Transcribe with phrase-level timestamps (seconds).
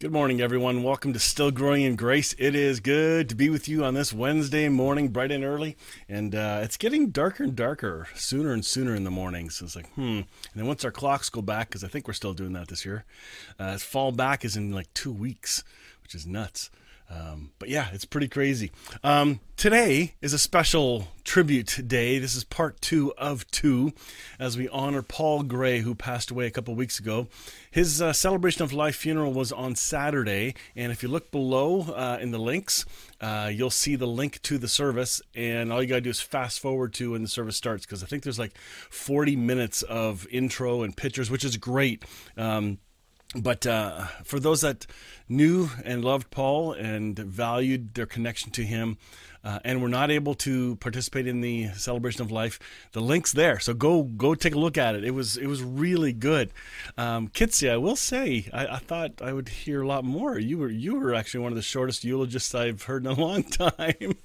[0.00, 0.82] Good morning, everyone.
[0.82, 2.34] Welcome to Still Growing in Grace.
[2.38, 5.76] It is good to be with you on this Wednesday morning, bright and early.
[6.08, 9.56] And uh, it's getting darker and darker, sooner and sooner in the mornings.
[9.56, 10.20] So it's like, hmm.
[10.20, 12.86] And then once our clocks go back, because I think we're still doing that this
[12.86, 13.04] year,
[13.58, 15.64] uh, fall back is in like two weeks,
[16.02, 16.70] which is nuts.
[17.10, 18.70] Um, but yeah, it's pretty crazy.
[19.02, 22.20] Um, today is a special tribute day.
[22.20, 23.92] This is part two of two
[24.38, 27.26] as we honor Paul Gray, who passed away a couple weeks ago.
[27.70, 30.54] His uh, celebration of life funeral was on Saturday.
[30.76, 32.86] And if you look below uh, in the links,
[33.20, 35.20] uh, you'll see the link to the service.
[35.34, 38.04] And all you got to do is fast forward to when the service starts because
[38.04, 38.56] I think there's like
[38.90, 42.04] 40 minutes of intro and pictures, which is great.
[42.36, 42.78] Um,
[43.34, 44.86] but uh, for those that
[45.28, 48.98] knew and loved Paul and valued their connection to him,
[49.42, 52.58] uh, and were not able to participate in the celebration of life,
[52.92, 53.58] the link's there.
[53.58, 55.04] So go go take a look at it.
[55.04, 56.52] It was it was really good.
[56.98, 60.38] Um, Kitsy, I will say, I, I, thought I would hear a lot more.
[60.38, 63.44] You were you were actually one of the shortest eulogists I've heard in a long
[63.44, 63.94] time.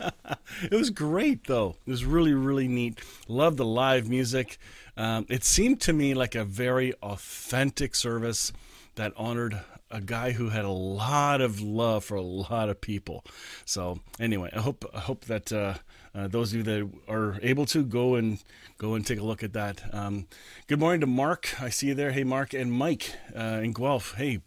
[0.64, 1.78] it was great though.
[1.86, 3.00] It was really really neat.
[3.28, 4.58] Love the live music.
[4.98, 8.54] Um, it seemed to me like a very authentic service
[8.96, 9.60] that honored
[9.92, 13.24] a guy who had a lot of love for a lot of people.
[13.66, 15.76] So anyway, I hope I hope that uh,
[16.14, 18.44] uh, those of you that are able to go and
[18.78, 19.82] go and take a look at that.
[19.94, 20.28] Um,
[20.68, 21.62] good morning to Mark.
[21.62, 22.12] I see you there.
[22.12, 24.16] Hey, Mark and Mike uh, in Guelph.
[24.16, 24.42] Hey,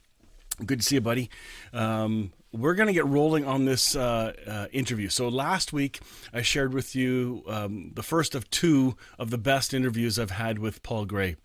[0.64, 1.30] good to see you, buddy.
[1.72, 5.10] Um, we're going to get rolling on this uh, uh, interview.
[5.10, 6.00] So, last week
[6.32, 10.58] I shared with you um, the first of two of the best interviews I've had
[10.58, 11.36] with Paul Gray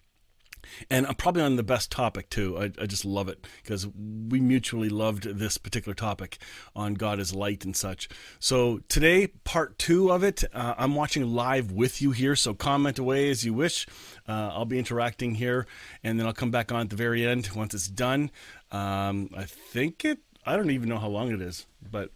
[0.90, 2.58] and I'm probably on the best topic too.
[2.58, 6.38] I, I just love it because we mutually loved this particular topic
[6.76, 8.10] on God is light and such.
[8.40, 12.36] So today, part two of it, uh, I'm watching live with you here.
[12.36, 13.88] So comment away as you wish.
[14.28, 15.68] Uh, I'll be interacting here,
[16.04, 18.32] and then I'll come back on at the very end once it's done.
[18.72, 20.20] Um, I think it.
[20.46, 22.12] I don't even know how long it is, but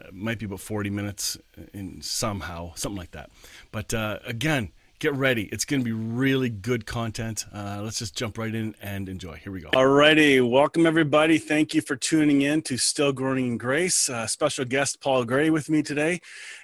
[0.00, 1.36] uh, might be about 40 minutes
[1.72, 3.30] in somehow, something like that.
[3.72, 4.70] But uh, again
[5.04, 5.50] get ready.
[5.52, 7.44] It's going to be really good content.
[7.52, 9.34] Uh, let's just jump right in and enjoy.
[9.34, 9.68] Here we go.
[9.76, 10.40] All righty.
[10.40, 11.36] Welcome, everybody.
[11.36, 14.08] Thank you for tuning in to Still Growing in Grace.
[14.08, 16.22] Uh, special guest Paul Gray with me today.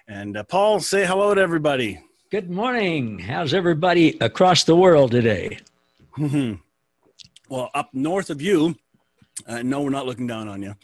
[0.08, 2.02] And uh, Paul, say hello to everybody.
[2.30, 3.18] Good morning.
[3.18, 5.58] How's everybody across the world today?
[6.16, 6.54] Mm-hmm.
[7.50, 8.76] Well, up north of you,
[9.44, 10.76] uh, no, we're not looking down on you.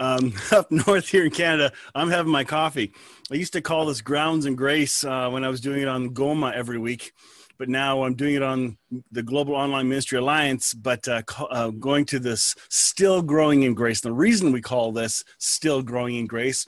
[0.00, 2.92] Um, up north here in Canada, I'm having my coffee.
[3.30, 6.08] I used to call this Grounds and Grace uh, when I was doing it on
[6.08, 7.12] GOMA every week,
[7.58, 8.78] but now I'm doing it on
[9.12, 14.00] the Global Online Ministry Alliance, but uh, uh, going to this Still Growing in Grace.
[14.00, 16.66] The reason we call this Still Growing in Grace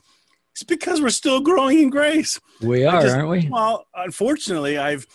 [0.56, 2.38] is because we're still growing in grace.
[2.60, 3.48] We are, just, aren't we?
[3.48, 5.06] Well, unfortunately, I've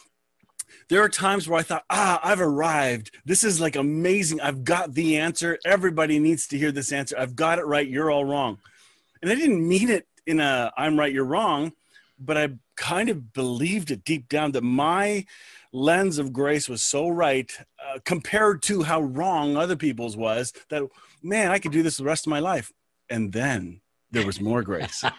[0.90, 3.12] there are times where I thought, ah, I've arrived.
[3.26, 4.40] This is like amazing.
[4.42, 5.58] I've got the answer.
[5.66, 7.18] Everybody needs to hear this answer.
[7.18, 7.88] I've got it right.
[7.88, 8.60] You're all wrong.
[9.22, 11.74] And I didn't mean it in a I'm right, you're wrong,
[12.20, 15.26] but I kind of believed it deep down that my
[15.74, 17.52] lens of grace was so right
[17.84, 20.84] uh, compared to how wrong other people's was that,
[21.24, 22.72] man, I could do this the rest of my life.
[23.10, 23.82] And then
[24.12, 25.04] there was more grace.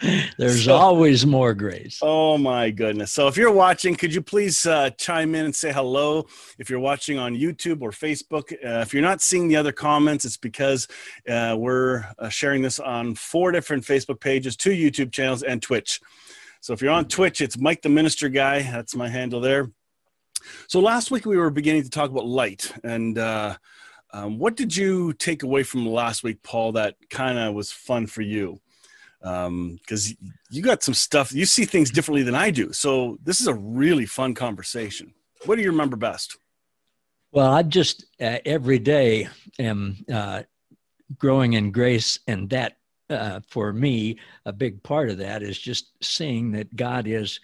[0.38, 1.98] There's so, always more grace.
[2.02, 3.12] Oh my goodness.
[3.12, 6.26] So if you're watching, could you please uh, chime in and say hello?
[6.58, 10.24] If you're watching on YouTube or Facebook, uh, if you're not seeing the other comments,
[10.24, 10.86] it's because
[11.28, 16.00] uh, we're uh, sharing this on four different Facebook pages, two YouTube channels, and Twitch.
[16.60, 18.62] So if you're on Twitch, it's Mike the Minister Guy.
[18.62, 19.70] That's my handle there.
[20.68, 23.56] So last week we were beginning to talk about light and uh,
[24.12, 28.06] um, what did you take away from last week, Paul, that kind of was fun
[28.06, 28.60] for you?
[29.20, 32.72] Because um, you got some stuff, you see things differently than I do.
[32.72, 35.14] So this is a really fun conversation.
[35.46, 36.36] What do you remember best?
[37.30, 39.28] Well, I just uh, every day
[39.58, 40.42] am uh,
[41.18, 42.76] growing in grace, and that
[43.08, 47.40] uh, for me, a big part of that is just seeing that God is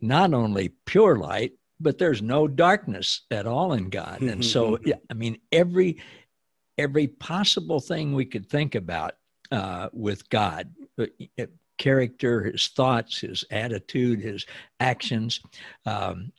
[0.00, 4.20] not only pure light, but there's no darkness at all in God.
[4.20, 6.02] And so, yeah, I mean, every
[6.78, 9.16] every possible thing we could think about
[9.50, 11.06] uh, with God, uh,
[11.78, 14.46] character, his thoughts, his attitude, his
[14.78, 15.40] actions,
[15.86, 16.32] um,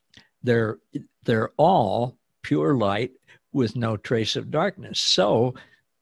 [0.43, 0.79] they're
[1.23, 3.11] they're all pure light
[3.53, 4.99] with no trace of darkness.
[4.99, 5.55] So,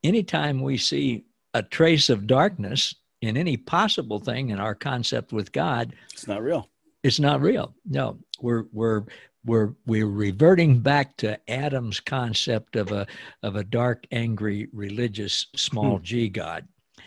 [0.04, 5.52] anytime we see a trace of darkness in any possible thing in our concept with
[5.52, 6.68] God, it's not real.
[7.02, 7.74] It's not real.
[7.86, 9.04] No, we're we're
[9.44, 13.06] we're we're reverting back to Adam's concept of a
[13.42, 16.04] of a dark, angry, religious small hmm.
[16.04, 16.66] g God,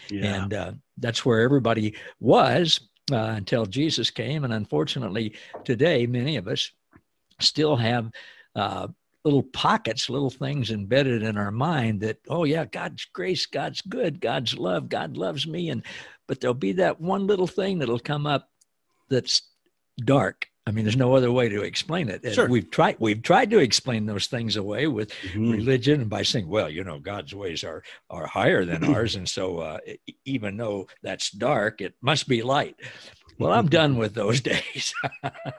[0.09, 0.43] yeah.
[0.43, 2.79] and uh, that's where everybody was
[3.11, 4.43] uh, until Jesus came.
[4.43, 6.71] And unfortunately, today many of us
[7.39, 8.11] still have
[8.55, 8.87] uh,
[9.23, 14.19] little pockets, little things embedded in our mind that, oh yeah, God's grace, God's good,
[14.19, 15.83] God's love, God loves me, and
[16.27, 18.49] but there'll be that one little thing that'll come up
[19.09, 19.43] that's
[19.97, 20.47] dark.
[20.65, 22.33] I mean, there's no other way to explain it.
[22.33, 22.47] Sure.
[22.47, 25.51] We've tried we've tried to explain those things away with mm-hmm.
[25.51, 29.27] religion and by saying, well, you know, God's ways are are higher than ours, and
[29.27, 29.79] so uh,
[30.25, 32.75] even though that's dark, it must be light.
[33.39, 34.93] Well, I'm done with those days.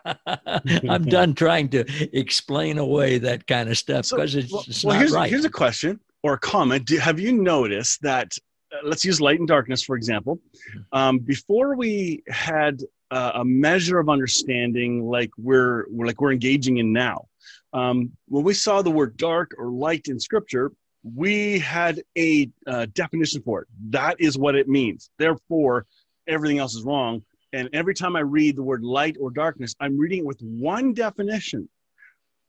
[0.89, 1.85] I'm done trying to
[2.17, 5.29] explain away that kind of stuff because so, it's, well, it's well, here's, right.
[5.29, 6.87] Here's a question or a comment.
[6.87, 8.33] Do, have you noticed that?
[8.73, 10.37] Uh, let's use light and darkness for example.
[10.37, 10.99] Mm-hmm.
[10.99, 12.81] Um, before we had
[13.11, 17.27] a measure of understanding, like we're, we're like we're engaging in now.
[17.73, 20.73] Um, when we saw the word dark or light in Scripture,
[21.03, 23.69] we had a uh, definition for it.
[23.91, 25.11] That is what it means.
[25.19, 25.87] Therefore,
[26.27, 27.23] everything else is wrong
[27.55, 30.93] and every time I read the word light or darkness, I'm reading it with one
[30.93, 31.69] definition.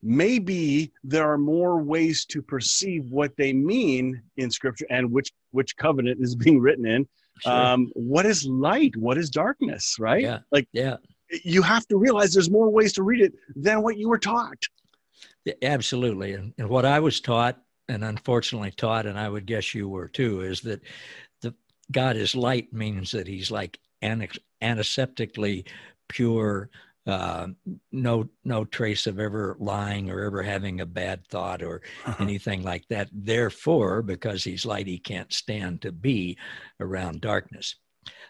[0.02, 5.76] Maybe there are more ways to perceive what they mean in scripture and which which
[5.76, 7.08] covenant is being written in.
[7.40, 7.52] Sure.
[7.52, 8.96] Um, what is light?
[8.96, 9.96] What is darkness?
[9.98, 10.22] Right?
[10.22, 10.38] Yeah.
[10.50, 10.96] Like yeah.
[11.44, 14.62] You have to realize there's more ways to read it than what you were taught.
[15.44, 16.32] Yeah, absolutely.
[16.32, 20.08] And, and what I was taught, and unfortunately taught, and I would guess you were
[20.08, 20.82] too, is that
[21.40, 21.54] the
[21.90, 25.66] God is light means that he's like antiseptically
[26.08, 26.70] pure,
[27.06, 27.46] uh,
[27.92, 32.22] no no trace of ever lying or ever having a bad thought or uh-huh.
[32.22, 33.08] anything like that.
[33.12, 36.36] Therefore, because he's light, he can't stand to be
[36.80, 37.76] around darkness.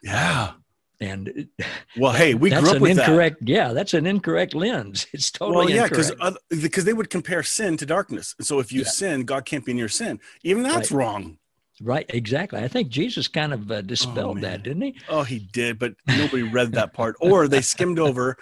[0.03, 0.53] Yeah.
[1.01, 1.49] and
[1.97, 3.41] well, hey, we grew up with incorrect.
[3.41, 3.49] That.
[3.49, 5.07] Yeah, that's an incorrect lens.
[5.13, 6.13] It's totally well, yeah, because
[6.49, 8.35] because they would compare sin to darkness.
[8.41, 8.89] So if you yeah.
[8.89, 10.21] sin, God can't be in your sin.
[10.43, 10.99] Even that's right.
[10.99, 11.39] wrong.
[11.81, 12.61] Right, exactly.
[12.61, 14.97] I think Jesus kind of uh, dispelled oh, that, didn't he?
[15.09, 18.37] Oh, he did, but nobody read that part, or they skimmed over,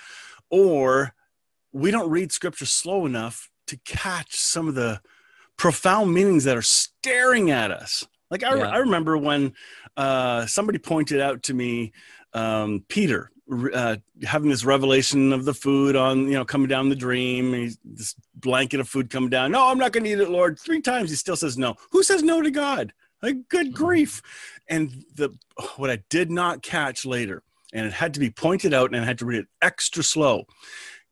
[0.50, 1.14] or
[1.72, 5.00] we don't read scripture slow enough to catch some of the
[5.56, 8.06] profound meanings that are staring at us.
[8.30, 8.68] Like I, yeah.
[8.68, 9.54] I remember when
[9.96, 11.92] uh, somebody pointed out to me
[12.32, 13.30] um, Peter
[13.74, 17.52] uh, having this revelation of the food on, you know, coming down the dream.
[17.52, 19.52] He's this blanket of food coming down.
[19.52, 20.58] No, I'm not going to eat it, Lord.
[20.58, 21.74] Three times he still says no.
[21.90, 22.92] Who says no to God?
[23.24, 24.20] Like, good grief.
[24.68, 25.30] And the
[25.76, 27.42] what I did not catch later,
[27.72, 30.44] and it had to be pointed out and I had to read it extra slow.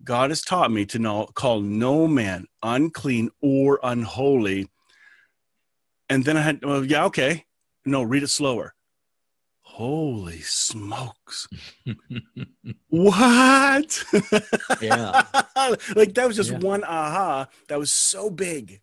[0.05, 4.69] God has taught me to know, call no man unclean or unholy.
[6.11, 7.47] And then I had, well, yeah, okay.
[7.87, 8.75] No, read it slower.
[9.61, 11.49] Holy smokes.
[12.89, 14.05] what?
[14.83, 15.23] yeah.
[15.97, 16.59] like that was just yeah.
[16.59, 18.83] one aha that was so big.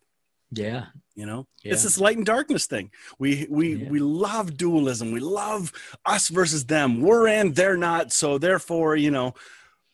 [0.52, 0.86] Yeah.
[1.14, 1.74] You know, yeah.
[1.74, 2.90] it's this light and darkness thing.
[3.18, 3.90] We we yeah.
[3.90, 5.12] we love dualism.
[5.12, 5.72] We love
[6.06, 7.02] us versus them.
[7.02, 8.12] We're in, they're not.
[8.12, 9.34] So therefore, you know,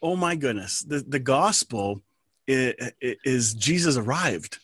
[0.00, 2.03] oh my goodness, the the gospel
[2.47, 4.58] is, is Jesus arrived.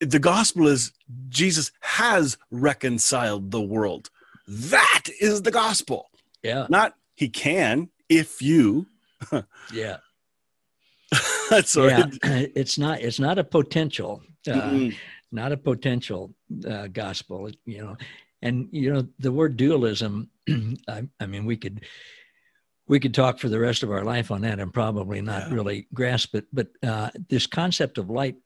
[0.00, 0.92] The gospel is
[1.30, 4.10] Jesus has reconciled the world.
[4.46, 6.10] That is the gospel.
[6.42, 6.66] Yeah.
[6.68, 8.86] Not he can if you.
[9.72, 9.98] yeah.
[11.64, 12.06] so yeah.
[12.24, 14.96] It, it's not it's not a potential uh, mm-hmm.
[15.32, 16.34] not a potential
[16.68, 17.96] uh, gospel, you know.
[18.42, 20.30] And you know the word dualism.
[20.88, 21.84] I, I, mean, we could
[22.88, 25.54] we could talk for the rest of our life on that and probably not yeah.
[25.54, 26.46] really grasp it.
[26.52, 28.36] But uh, this concept of light,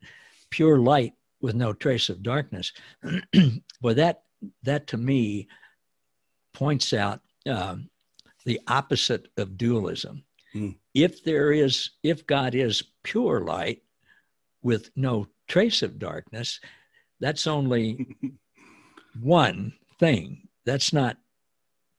[0.50, 2.72] pure light with no trace of darkness,
[3.82, 4.22] well, that
[4.64, 5.48] that to me
[6.52, 7.88] points out um,
[8.44, 10.24] the opposite of dualism.
[10.54, 10.76] Mm.
[10.94, 13.82] If there is, if God is pure light
[14.62, 16.60] with no trace of darkness,
[17.20, 18.06] that's only
[19.20, 20.48] one thing.
[20.64, 21.16] That's not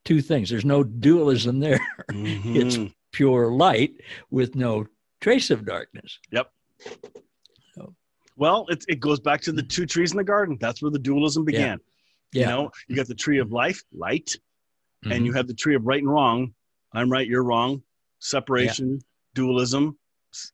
[0.04, 0.50] two things.
[0.50, 1.80] There's no dualism there.
[2.12, 2.56] Mm-hmm.
[2.56, 2.78] It's
[3.12, 3.94] pure light
[4.30, 4.86] with no
[5.22, 6.20] trace of darkness.
[6.32, 6.52] Yep.
[7.74, 7.96] So.
[8.38, 10.58] Well, it, it goes back to the two trees in the garden.
[10.62, 11.80] That's where the dualism began.
[12.32, 12.42] Yeah.
[12.42, 15.12] You know, you got the tree of life, light, mm-hmm.
[15.14, 16.54] and you have the tree of right and wrong.
[16.94, 17.82] I'm right, you're wrong.
[18.20, 19.00] Separation, yeah.
[19.34, 19.98] dualism,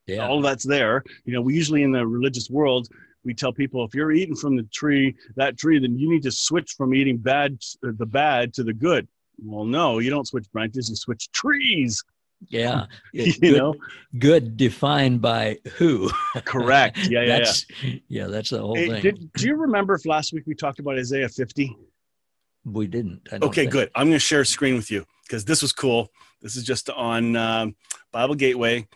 [0.07, 0.27] yeah.
[0.27, 1.03] all that's there.
[1.25, 2.87] You know, we usually in the religious world,
[3.23, 6.31] we tell people if you're eating from the tree, that tree, then you need to
[6.31, 9.07] switch from eating bad, the bad to the good.
[9.43, 12.03] Well, no, you don't switch branches, you switch trees.
[12.49, 12.85] Yeah.
[13.13, 13.75] you good, know,
[14.17, 16.09] good defined by who?
[16.45, 16.97] correct.
[17.09, 17.65] Yeah, yeah, that's,
[18.07, 18.27] yeah.
[18.27, 19.01] that's the whole Hey, thing.
[19.01, 21.75] did, do you remember if last week we talked about Isaiah 50?
[22.65, 23.27] we didn't.
[23.31, 23.71] Okay, think.
[23.71, 23.91] good.
[23.95, 26.09] I'm going to share a screen with you because this was cool.
[26.41, 27.75] This is just on um,
[28.11, 28.87] Bible Gateway.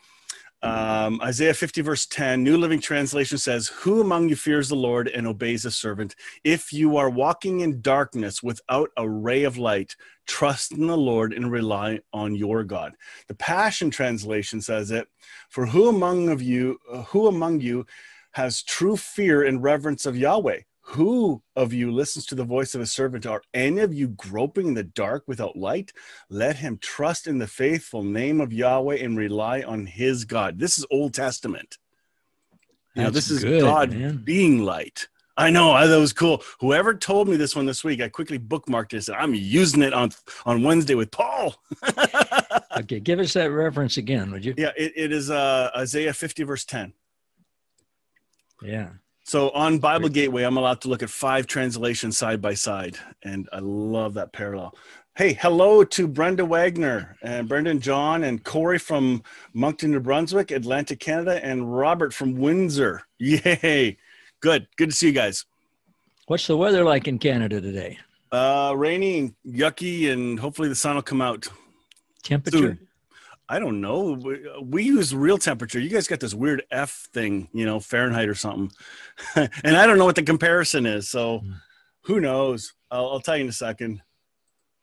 [0.61, 5.07] Um, Isaiah 50, verse 10, New Living Translation says, Who among you fears the Lord
[5.07, 6.15] and obeys a servant?
[6.43, 9.95] If you are walking in darkness without a ray of light,
[10.25, 12.93] trust in the Lord and rely on your God.
[13.27, 15.07] The Passion Translation says it,
[15.49, 17.85] For who among of you, uh, who among you
[18.31, 20.61] has true fear and reverence of Yahweh?
[20.89, 23.25] Who of you listens to the voice of a servant?
[23.25, 25.91] Are any of you groping in the dark without light?
[26.29, 30.59] Let him trust in the faithful name of Yahweh and rely on his God.
[30.59, 31.79] This is Old Testament.
[32.95, 34.17] You know, this is good, God man.
[34.23, 35.07] being light.
[35.35, 36.43] I know, I it was cool.
[36.61, 39.91] Whoever told me this one this week, I quickly bookmarked and said, I'm using it
[39.91, 40.11] on
[40.45, 41.55] on Wednesday with Paul.
[42.77, 44.53] Okay, give us that reference again, would you?
[44.57, 46.91] yeah, it, it is uh, Isaiah 50, verse 10.
[48.61, 48.89] Yeah.
[49.27, 53.49] So on Bible Gateway, I'm allowed to look at five translations side by side, and
[53.51, 54.75] I love that parallel.
[55.17, 60.99] Hey, hello to Brenda Wagner and Brendan John and Corey from Moncton, New Brunswick, Atlantic,
[60.99, 63.01] Canada, and Robert from Windsor.
[63.17, 63.97] Yay!
[64.41, 65.45] Good, good to see you guys.
[66.27, 67.97] What's the weather like in Canada today?
[68.31, 71.47] Uh, rainy yucky, and hopefully the sun will come out
[72.21, 72.57] Temperature?
[72.57, 72.87] soon.
[73.47, 74.13] I don't know.
[74.13, 75.79] We, we use real temperature.
[75.79, 78.71] You guys got this weird F thing, you know, Fahrenheit or something.
[79.35, 81.07] and I don't know what the comparison is.
[81.09, 81.51] So Hmm.
[82.01, 82.73] who knows?
[82.89, 84.01] I'll, I'll tell you in a second.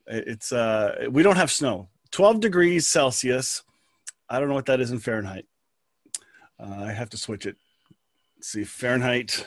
[0.07, 1.89] It's, uh, we don't have snow.
[2.13, 3.63] 12 degrees Celsius.
[4.29, 5.47] I don't know what that is in Fahrenheit.
[6.61, 7.57] Uh, I have to switch it.
[8.37, 9.47] Let's see, Fahrenheit,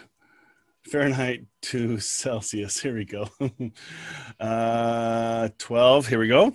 [0.84, 2.80] Fahrenheit to Celsius.
[2.80, 3.30] Here we go.
[4.40, 6.08] uh, 12.
[6.08, 6.54] Here we go.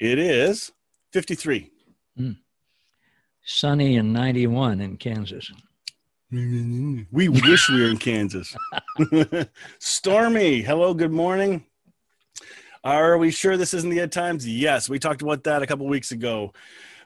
[0.00, 0.72] It is
[1.12, 1.70] 53.
[3.44, 5.50] Sunny and 91 in Kansas.
[6.30, 8.56] We wish we were in Kansas.
[9.78, 11.64] Stormy, hello, good morning.
[12.82, 14.46] Are we sure this isn't the end times?
[14.46, 16.52] Yes, we talked about that a couple weeks ago.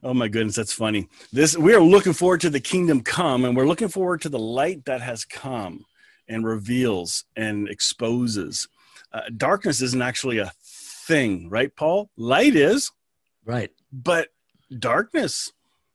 [0.02, 1.08] Oh my goodness, that's funny.
[1.32, 4.38] This we are looking forward to the kingdom come, and we're looking forward to the
[4.38, 5.84] light that has come
[6.28, 8.68] and reveals and exposes.
[9.12, 12.10] Uh, darkness isn't actually a thing, right, Paul?
[12.16, 12.90] Light is,
[13.44, 13.70] Right.
[13.92, 14.28] but
[14.76, 15.52] darkness.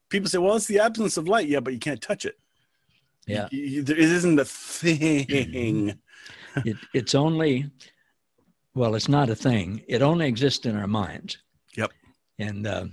[0.10, 2.38] People say, "Well, it's the absence of light." Yeah, but you can't touch it.
[3.26, 3.48] Yeah.
[3.52, 6.00] It isn't a thing.
[6.66, 7.72] it, it's only,
[8.76, 9.82] well, it's not a thing.
[9.88, 11.38] It only exists in our minds.
[11.76, 11.92] Yep.
[12.40, 12.86] And, uh,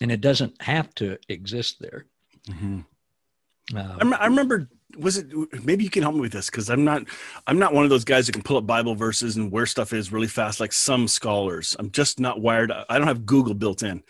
[0.00, 2.04] and it doesn't have to exist there.
[2.48, 2.84] Mhm.
[3.74, 4.68] Uh, I, I remember.
[4.98, 5.26] Was it?
[5.64, 7.02] Maybe you can help me with this because I'm not.
[7.48, 9.92] I'm not one of those guys who can pull up Bible verses and where stuff
[9.92, 11.74] is really fast, like some scholars.
[11.80, 12.70] I'm just not wired.
[12.70, 14.04] I don't have Google built in.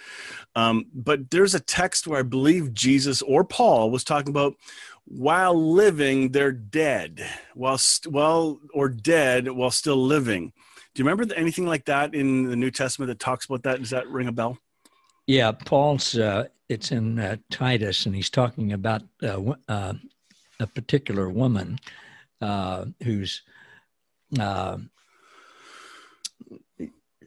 [0.56, 4.54] Um, but there's a text where I believe Jesus or Paul was talking about
[5.06, 7.26] while living, they're dead.
[7.54, 10.52] While st- well, or dead while still living.
[10.94, 13.80] Do you remember anything like that in the New Testament that talks about that?
[13.80, 14.58] Does that ring a bell?
[15.26, 15.52] yeah.
[15.52, 19.94] Paul's, uh, it's in uh, Titus, and he's talking about uh, uh,
[20.60, 21.78] a particular woman
[22.40, 23.42] uh, who's,
[24.38, 24.78] uh,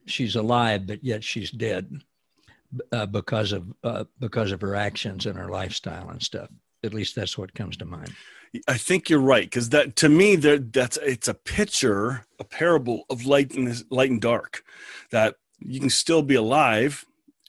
[0.06, 2.02] she's alive, but yet she's dead
[2.92, 6.50] uh, because of uh, because of her actions and her lifestyle and stuff.
[6.84, 8.14] At least that's what comes to mind.
[8.68, 13.26] I think you're right because that to me that's it's a picture, a parable of
[13.26, 14.64] light and light and dark,
[15.12, 17.06] that you can still be alive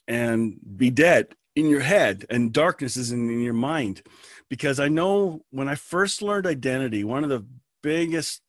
[0.07, 4.01] and be dead in your head, and darkness is in, in your mind.
[4.49, 7.45] Because I know when I first learned identity, one of the
[7.83, 8.41] biggest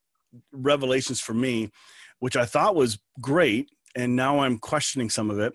[0.53, 1.71] revelations for me,
[2.21, 5.55] which I thought was great, and now I'm questioning some of it,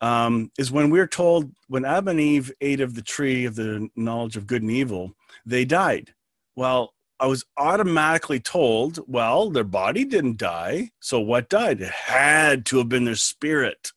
[0.00, 3.88] um, is when we're told when Adam and Eve ate of the tree of the
[3.96, 6.12] knowledge of good and evil, they died.
[6.54, 10.90] Well, I was automatically told, well, their body didn't die.
[11.00, 11.80] So what died?
[11.80, 13.92] It had to have been their spirit.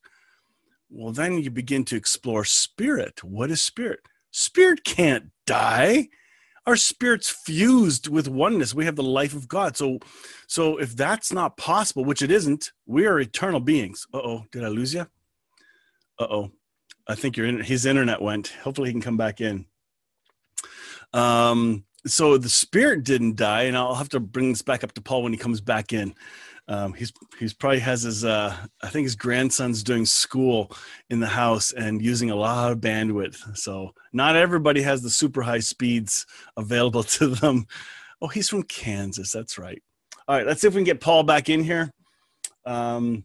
[0.88, 3.22] Well, then you begin to explore spirit.
[3.22, 4.00] What is spirit?
[4.30, 6.08] Spirit can't die.
[6.66, 8.74] Our spirit's fused with oneness.
[8.74, 9.76] We have the life of God.
[9.76, 9.98] So,
[10.46, 14.06] so if that's not possible, which it isn't, we are eternal beings.
[14.14, 15.06] Uh oh, did I lose you?
[16.20, 16.50] Uh oh,
[17.08, 18.48] I think your his internet went.
[18.62, 19.64] Hopefully, he can come back in.
[21.14, 25.00] Um, so the spirit didn't die, and I'll have to bring this back up to
[25.00, 26.14] Paul when he comes back in.
[26.68, 30.70] Um, he's he's probably has his uh, I think his grandson's doing school
[31.08, 33.56] in the house and using a lot of bandwidth.
[33.56, 36.26] So not everybody has the super high speeds
[36.58, 37.66] available to them.
[38.20, 39.32] Oh, he's from Kansas.
[39.32, 39.82] That's right.
[40.28, 41.90] All right, let's see if we can get Paul back in here.
[42.66, 43.24] Um,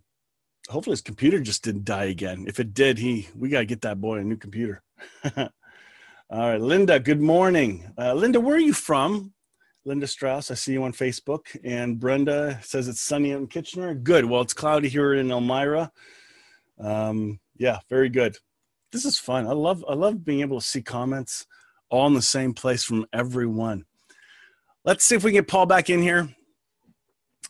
[0.70, 2.46] hopefully his computer just didn't die again.
[2.48, 4.82] If it did, he we gotta get that boy a new computer.
[5.38, 5.50] All
[6.32, 7.00] right, Linda.
[7.00, 8.40] Good morning, uh, Linda.
[8.40, 9.34] Where are you from?
[9.86, 10.50] Linda Strauss.
[10.50, 11.56] I see you on Facebook.
[11.64, 13.94] And Brenda says it's sunny in Kitchener.
[13.94, 14.26] Good.
[14.26, 15.92] Well, it's cloudy here in Elmira.
[16.80, 18.36] Um, yeah, very good.
[18.92, 19.46] This is fun.
[19.48, 21.46] I love I love being able to see comments
[21.90, 23.86] all in the same place from everyone.
[24.84, 26.35] Let's see if we can get Paul back in here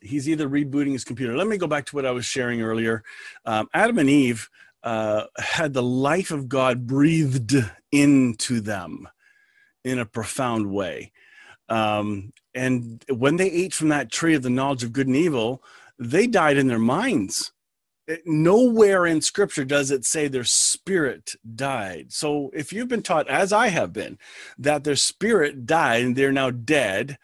[0.06, 1.36] he's either rebooting his computer.
[1.36, 3.04] Let me go back to what I was sharing earlier.
[3.46, 4.50] Um, Adam and Eve
[4.84, 7.56] uh, had the life of God breathed
[7.92, 9.08] into them
[9.84, 11.12] in a profound way.
[11.70, 15.64] Um, and when they ate from that tree of the knowledge of good and evil,
[15.98, 17.52] they died in their minds.
[18.08, 22.14] It, nowhere in scripture does it say their spirit died.
[22.14, 24.20] So if you've been taught, as I have been,
[24.60, 27.18] that their spirit died and they're now dead,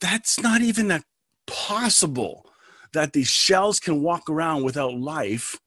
[0.00, 1.02] that's not even a
[1.48, 2.46] possible
[2.92, 5.58] that these shells can walk around without life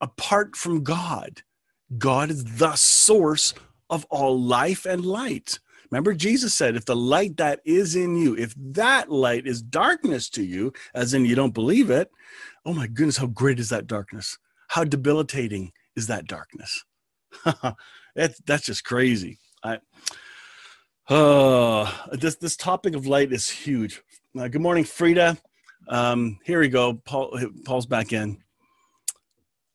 [0.00, 1.42] apart from God.
[1.98, 3.52] God is the source
[3.88, 5.58] of all life and light.
[5.90, 10.30] Remember, Jesus said, if the light that is in you, if that light is darkness
[10.30, 12.10] to you, as in you don't believe it,
[12.64, 14.38] oh my goodness, how great is that darkness?
[14.68, 16.84] How debilitating is that darkness?
[18.14, 19.38] that's, just crazy.
[19.64, 19.78] I,
[21.10, 24.02] uh, this, this topic of light is huge.
[24.38, 25.36] Uh, good morning, Frida.
[25.88, 26.94] Um, here we go.
[26.94, 28.38] Paul, Paul's back in.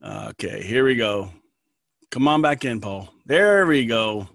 [0.03, 1.31] Okay, here we go.
[2.11, 3.13] Come on back in, Paul.
[3.25, 4.29] There we go.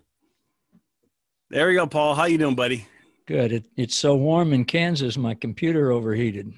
[1.49, 2.14] There we go, Paul.
[2.14, 2.87] How you doing, buddy?
[3.26, 3.52] Good.
[3.52, 6.52] It, it's so warm in Kansas, my computer overheated.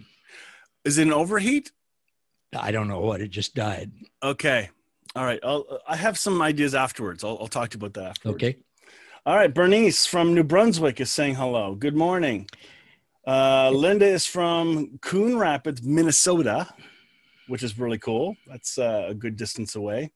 [0.85, 1.71] Is it an overheat?
[2.55, 3.21] I don't know what.
[3.21, 3.93] It just died.
[4.23, 4.71] Okay.
[5.15, 5.41] All right.
[5.43, 7.23] I'll, I have some ideas afterwards.
[7.23, 8.37] I'll, I'll talk to you about that afterwards.
[8.37, 8.57] Okay.
[9.25, 9.55] All right.
[9.55, 11.77] Bernice from New Brunswick is saying hello.
[11.77, 12.49] Good morning.
[13.25, 16.67] Uh, Linda is from Coon Rapids, Minnesota,
[17.47, 18.35] which is really cool.
[18.49, 20.11] That's uh, a good distance away.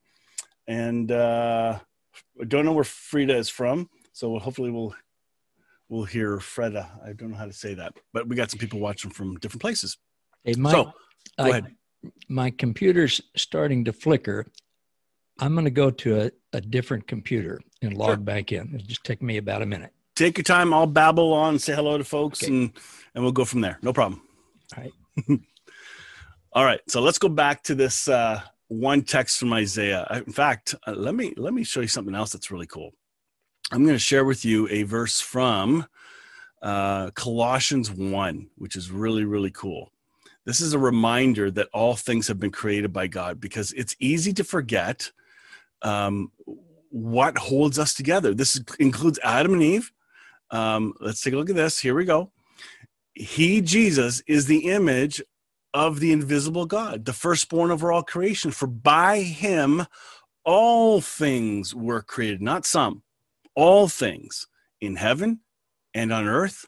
[0.67, 1.79] And uh,
[2.41, 4.93] I don't know where Frida is from, so hopefully we'll
[5.89, 6.89] we'll hear Freda.
[7.07, 9.63] I don't know how to say that, but we got some people watching from different
[9.63, 9.99] places.
[10.43, 10.93] Hey, Mike, so, go
[11.39, 11.77] I, ahead.
[12.29, 14.47] My computer's starting to flicker.
[15.39, 18.17] I'm going to go to a, a different computer and log Sure.
[18.17, 18.75] back in.
[18.75, 19.93] It'll just take me about a minute.
[20.15, 20.73] Take your time.
[20.73, 22.53] I'll babble on, say hello to folks, Okay.
[22.53, 22.73] and
[23.15, 23.79] and we'll go from there.
[23.83, 24.23] No problem.
[24.77, 24.93] All right.
[26.53, 26.81] All right.
[26.89, 30.07] So let's go back to this uh, one text from Isaiah.
[30.27, 32.93] In fact, uh, let me let me show you something else that's really cool.
[33.73, 35.87] I'm going to share with you a verse from
[36.63, 39.91] uh, Colossians 1, which is really, really cool.
[40.45, 44.33] This is a reminder that all things have been created by God because it's easy
[44.35, 45.11] to forget
[45.83, 46.31] um,
[46.97, 48.33] what holds us together.
[48.33, 49.93] This includes Adam and Eve.
[50.51, 51.79] Um, let's take a look at this.
[51.79, 52.33] Here we go.
[53.15, 55.23] He, Jesus, is the image
[55.75, 58.51] of the invisible God, the firstborn over all creation.
[58.51, 59.87] For by him
[60.45, 63.03] all things were created, not some,
[63.55, 64.47] all things
[64.81, 65.41] in heaven
[65.93, 66.65] and on earth,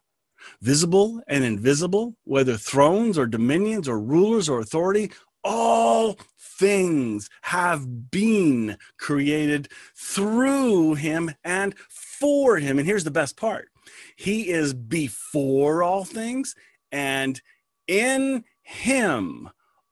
[0.60, 5.10] visible and invisible, whether thrones or dominions or rulers or authority,
[5.42, 6.18] all
[6.58, 12.78] things have been created through him and for him.
[12.78, 13.68] And here's the best part
[14.16, 16.54] He is before all things,
[16.92, 17.40] and
[17.86, 19.48] in him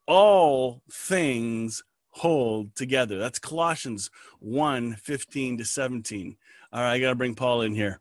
[0.06, 3.18] all things hold together.
[3.18, 6.36] That's Colossians 1 15 to 17.
[6.72, 8.00] All right, I got to bring Paul in here.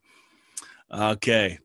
[0.92, 1.60] Okay.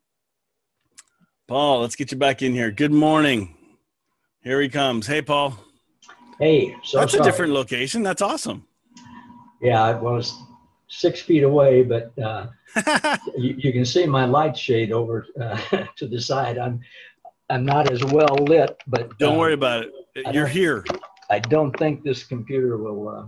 [1.47, 2.71] Paul, let's get you back in here.
[2.71, 3.57] Good morning.
[4.43, 5.07] Here he comes.
[5.07, 5.59] Hey, Paul.
[6.41, 8.03] Hey, so That's a different location.
[8.03, 8.67] That's awesome.
[9.61, 10.41] Yeah, I was
[10.89, 12.47] six feet away, but uh,
[13.37, 15.59] you, you can see my light shade over uh,
[15.97, 16.57] to the side.
[16.57, 16.81] I'm
[17.51, 20.35] I'm not as well lit, but Don't uh, worry about it.
[20.35, 20.85] You're here.
[21.29, 23.27] I don't think this computer will uh,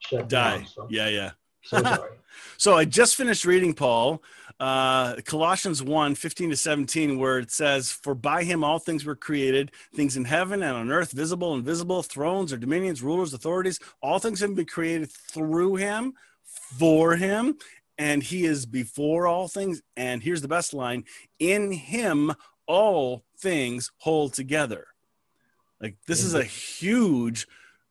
[0.00, 0.58] shut Die.
[0.58, 0.66] down.
[0.66, 1.30] So, Yeah, yeah.
[1.62, 2.10] So sorry.
[2.56, 4.22] So I just finished reading Paul,
[4.60, 9.16] uh, Colossians 1 15 to 17, where it says, For by him all things were
[9.16, 13.80] created, things in heaven and on earth, visible and invisible, thrones or dominions, rulers, authorities,
[14.00, 17.56] all things have been created through him, for him,
[17.98, 19.82] and he is before all things.
[19.96, 21.04] And here's the best line
[21.38, 22.32] in him
[22.66, 24.86] all things hold together.
[25.80, 27.48] Like this is a huge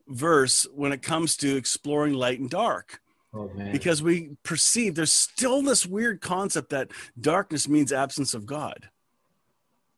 [0.07, 3.01] verse when it comes to exploring light and dark
[3.33, 8.89] Oh because we perceive there's still this weird concept that darkness means absence of God.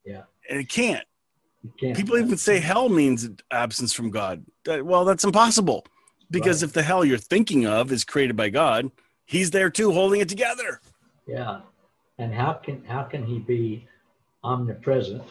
[0.05, 0.23] Yeah.
[0.49, 1.03] And it can't.
[1.79, 4.45] Can't- People even say hell means absence from God.
[4.67, 5.85] Well, that's impossible
[6.29, 6.67] because Right.
[6.69, 8.91] if the hell you're thinking of is created by God,
[9.25, 10.79] he's there too holding it together.
[11.25, 11.61] Yeah.
[12.19, 13.87] And how can how can he be
[14.43, 15.23] omnipresent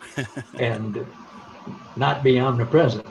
[0.58, 1.04] and
[1.96, 3.06] not be omnipresent.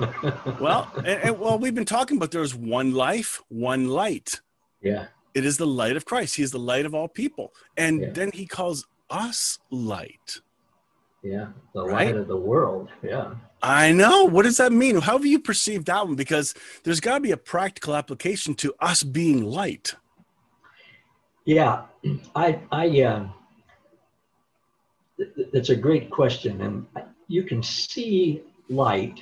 [0.60, 4.40] well, and, and, well, we've been talking about there's one life, one light.
[4.80, 5.06] Yeah.
[5.34, 6.36] It is the light of Christ.
[6.36, 7.52] He is the light of all people.
[7.76, 8.10] And Yeah.
[8.12, 10.40] then he calls us light.
[11.22, 11.48] Yeah.
[11.74, 12.06] The Right?
[12.08, 12.88] light of the world.
[13.02, 13.34] Yeah.
[13.62, 14.24] I know.
[14.24, 15.00] What does that mean?
[15.00, 16.16] How have you perceived that one?
[16.16, 19.94] Because there's got to be a practical application to us being light.
[21.44, 21.82] Yeah.
[22.34, 23.32] I, I, um,
[25.16, 26.60] th- that's a great question.
[26.60, 26.86] And
[27.32, 29.18] you can see light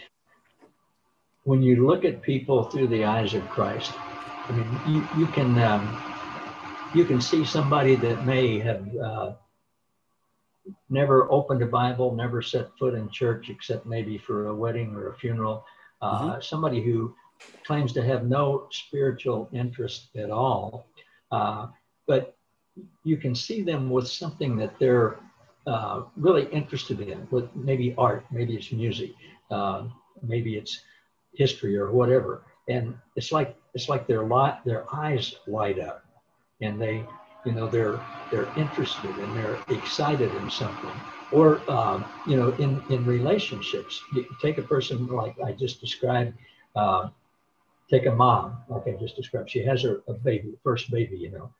[1.44, 3.92] when you look at people through the eyes of Christ.
[4.48, 5.96] I mean, you, you can, um,
[6.92, 9.32] you can see somebody that may have, uh,
[10.88, 15.10] never opened a Bible, never set foot in church except maybe for a wedding or
[15.10, 15.64] a funeral.
[16.02, 17.14] Uh, Somebody who
[17.64, 20.88] claims to have no spiritual interest at all,
[21.30, 21.68] uh,
[22.08, 22.36] but
[23.04, 25.20] you can see them with something that they're
[25.66, 29.12] uh, really interested in, with maybe art, maybe it's music,
[29.50, 29.84] uh,
[30.22, 30.82] maybe it's
[31.34, 36.04] history or whatever, and it's like it's like their lot, their eyes light up,
[36.60, 37.06] and they
[37.44, 41.02] you know they're they're interested and they're excited in something.
[41.30, 46.34] Or um, you know in in relationships you take a person like i just described
[46.76, 47.08] uh,
[47.90, 49.50] take a mom like i just described.
[49.50, 51.50] She has her a baby first baby you know.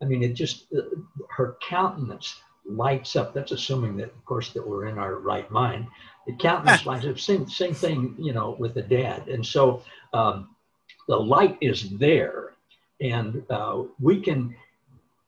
[0.00, 0.82] I mean it just uh,
[1.28, 3.34] her countenance lights up.
[3.34, 5.86] That's assuming that of course that we're in our right mind.
[6.26, 9.28] The countenance lights up same same thing you know with the dad.
[9.28, 10.54] And so um,
[11.06, 12.52] the light is there
[13.00, 14.54] and uh, we can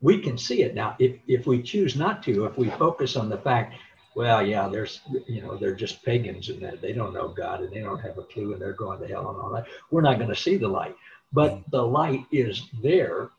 [0.01, 0.75] we can see it.
[0.75, 3.75] Now if if we choose not to if we focus on the fact
[4.17, 7.73] well yeah there's you know they're just pagans and that they don't know god and
[7.73, 10.19] they don't have a clue and they're going to hell and all that we're not
[10.19, 10.97] going to see the light.
[11.33, 13.31] But the light is there.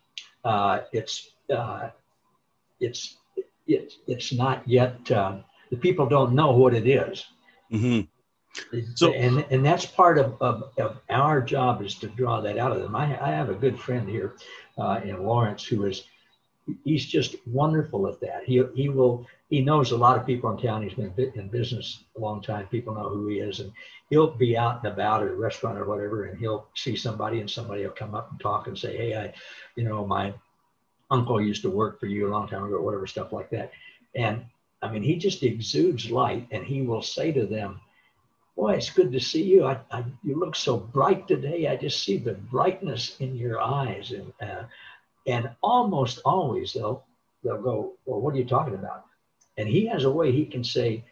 [0.46, 1.90] Uh, it's uh,
[2.80, 3.18] it's
[3.74, 5.38] it's it's not yet uh,
[5.72, 7.26] the people don't know what it is
[7.70, 8.02] hmm
[8.96, 12.72] So- and and that's part of, of, of our job is to draw that out
[12.72, 12.96] of them.
[12.96, 14.36] I, I have a good friend here
[14.78, 16.04] uh, in Lawrence who is
[16.84, 18.44] he's just wonderful at that.
[18.46, 20.84] He he will he knows a lot of people in town.
[20.84, 22.68] He's been in business a long time.
[22.68, 23.72] People know who he is, and
[24.10, 27.50] he'll be out and about at a restaurant or whatever, and he'll see somebody, and
[27.50, 29.34] somebody will come up and talk and say, "Hey, I,
[29.76, 30.34] you know, my
[31.12, 33.72] uncle used to work for you a long time ago, or whatever stuff like that."
[34.16, 34.46] And
[34.82, 37.80] I mean, he just exudes light, and he will say to them
[38.56, 39.66] boy, it's good to see you.
[39.66, 41.68] I, I, you look so bright today.
[41.68, 44.12] I just see the brightness in your eyes.
[44.12, 44.64] And, uh,
[45.28, 47.04] and almost always they'll,
[47.44, 49.06] they'll go, well, what are you talking about?
[49.58, 51.04] And he has a way he can say,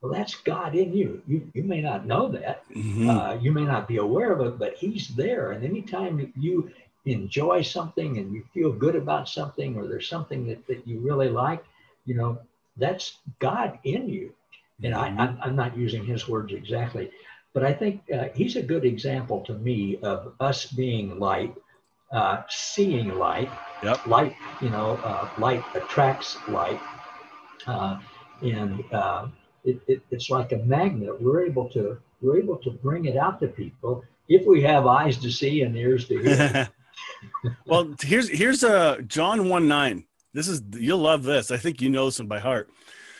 [0.00, 1.22] well, that's God in you.
[1.26, 2.64] You, you may not know that.
[2.72, 5.52] hmm Uh, you may not be aware of it, but he's there.
[5.52, 6.70] And anytime you
[7.12, 11.28] enjoy something and you feel good about something, or there's something that, that you really
[11.28, 11.64] like,
[12.04, 12.38] you know,
[12.76, 14.32] that's God in you.
[14.82, 17.10] And I, I'm, I'm not using his words exactly,
[17.52, 21.54] but I think uh, he's a good example to me of us being light,
[22.12, 23.50] uh, seeing light.
[23.82, 24.06] Yep.
[24.06, 26.80] Light, you know, uh, light attracts light.
[27.66, 27.98] Uh,
[28.42, 29.26] and uh,
[29.64, 31.20] it, it, it's like a magnet.
[31.20, 35.16] We're able to we're able to bring it out to people if we have eyes
[35.18, 36.68] to see and ears to hear.
[37.66, 40.04] well, here's here's uh John 1 9.
[40.34, 41.50] This is you'll love this.
[41.50, 42.68] I think you know this one by heart.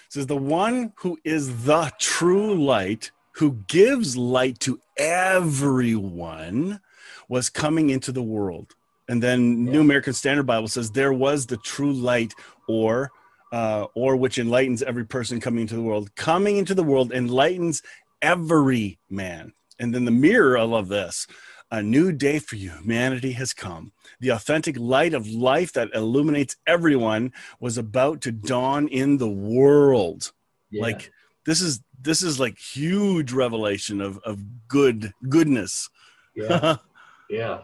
[0.06, 6.80] It says the one who is the true light, who gives light to everyone,
[7.28, 8.74] was coming into the world.
[9.08, 12.34] And then New American Standard Bible says there was the true light,
[12.68, 13.10] or
[13.52, 16.14] uh, or which enlightens every person coming into the world.
[16.14, 17.82] Coming into the world enlightens
[18.20, 19.52] every man.
[19.78, 21.26] And then the mirror, I love this.
[21.70, 23.92] A new day for humanity has come.
[24.20, 30.32] The authentic light of life that illuminates everyone was about to dawn in the world.
[30.70, 30.82] Yeah.
[30.82, 31.12] Like
[31.44, 35.90] this is this is like huge revelation of of good goodness.
[36.34, 36.76] yeah,
[37.30, 37.60] yeah,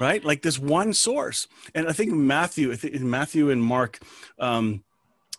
[0.00, 0.24] right?
[0.24, 1.46] Like this one source.
[1.74, 4.00] And I think Matthew, I think in Matthew and Mark,
[4.38, 4.82] um,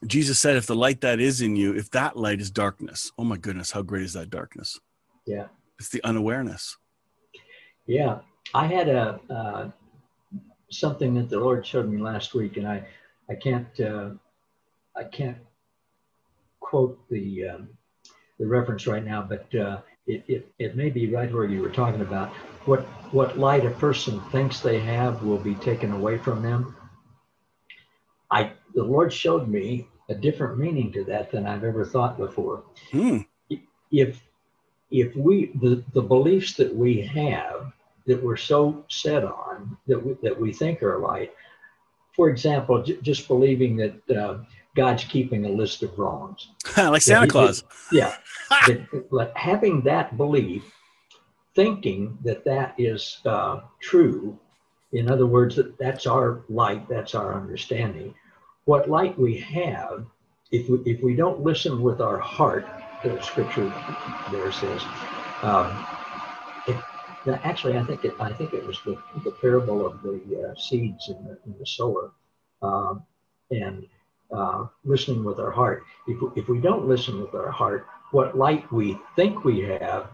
[0.06, 3.24] Jesus said, if the light that is in you, if that light is darkness, oh
[3.24, 4.80] my goodness, how great is that darkness?
[5.26, 5.48] yeah.
[5.78, 6.78] It's the unawareness.
[7.88, 8.20] Yeah,
[8.54, 9.70] I had a uh,
[10.72, 12.86] something that the Lord showed me last week, and I
[13.30, 14.12] I can't uh,
[14.96, 15.38] I can't
[16.60, 17.70] quote the um,
[18.40, 21.70] the reference right now, but uh, it, it it may be right where you were
[21.70, 22.30] talking about
[22.66, 22.82] what
[23.14, 26.76] what light a person thinks they have will be taken away from them.
[28.32, 32.64] I the Lord showed me a different meaning to that than I've ever thought before
[32.92, 33.20] Hmm.
[33.92, 34.22] if
[34.92, 37.74] if we the, the beliefs that we have
[38.08, 41.34] that we're so set on that we, that we think are light
[42.14, 44.38] for example j- just believing that uh,
[44.76, 46.50] God's keeping a list of wrongs.
[46.78, 47.64] like Santa Claus.
[47.92, 48.16] Yeah.
[48.68, 50.72] That- having that belief,
[51.56, 54.38] thinking that that is uh, true,
[54.92, 58.14] in other words, that that's our light, that's our understanding.
[58.66, 60.06] What light we have,
[60.52, 62.68] if we, if we don't listen with our heart,
[63.04, 63.72] the scripture
[64.32, 64.84] there says,
[65.42, 65.86] um,
[67.28, 71.10] actually, I think it, I think it was the, the parable of the uh, seeds
[71.10, 72.12] in the, in the sower,
[72.62, 73.04] um,
[73.52, 73.86] and
[74.32, 75.84] uh, listening with our heart.
[76.08, 80.10] If, if we don't listen with our heart, what light we think we have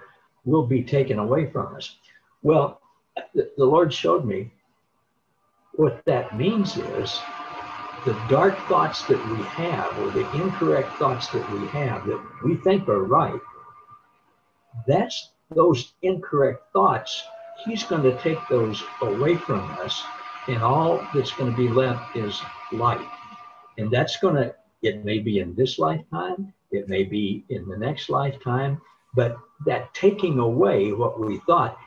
[0.46, 1.98] will be taken away from us.
[2.42, 2.82] Well,
[3.34, 4.52] the, the Lord showed me
[5.74, 7.20] what that means is
[8.06, 12.56] the dark thoughts that we have, or the incorrect thoughts that we have that we
[12.58, 13.40] think are right,
[14.88, 17.24] that's those incorrect thoughts.
[17.66, 20.04] He's going to take those away from us,
[20.48, 23.06] and all that's going to be left is light.
[23.78, 27.78] And that's going to, it may be in this lifetime, it may be in the
[27.78, 28.82] next lifetime,
[29.14, 31.78] but that taking away what we thought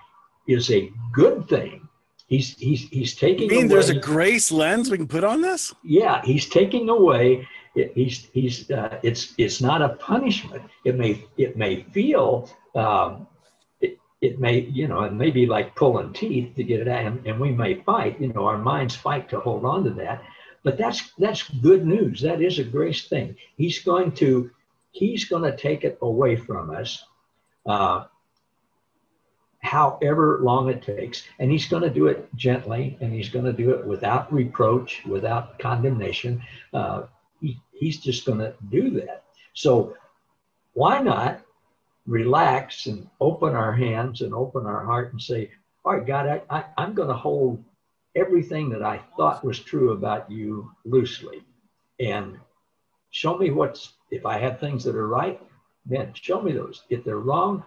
[0.46, 1.88] is a good thing.
[2.26, 5.42] He's he's he's taking You mean away, there's a grace lens we can put on
[5.42, 5.74] this?
[5.82, 11.22] yeah he's taking away it, he's he's uh, it's it's not a punishment it may
[11.36, 13.26] it may feel um,
[14.24, 17.26] it, may you know it may be like pulling teeth to get it out and,
[17.26, 20.22] and we may fight you know our minds fight to hold on to that
[20.62, 24.50] but that's that's good news that is a grace thing he's going to
[24.92, 27.04] he's going to take it away from us
[27.66, 28.04] uh,
[29.64, 31.22] however long it takes.
[31.38, 35.02] And he's going to do it gently and he's going to do it without reproach,
[35.06, 36.42] without condemnation.
[36.72, 37.04] Uh,
[37.40, 39.24] he, he's just going to do that.
[39.54, 39.96] So
[40.74, 41.40] why not
[42.06, 45.50] relax and open our hands and open our heart and say,
[45.84, 47.62] All right, God, I, I, I'm going to hold
[48.14, 51.42] everything that I thought was true about you loosely
[51.98, 52.38] and
[53.10, 55.40] show me what's, if I have things that are right,
[55.86, 56.82] then show me those.
[56.90, 57.64] If they're wrong,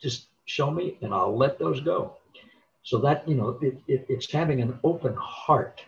[0.00, 2.16] just show me and I'll let those go.
[2.82, 5.82] So that, you know, it, it, it's having an open heart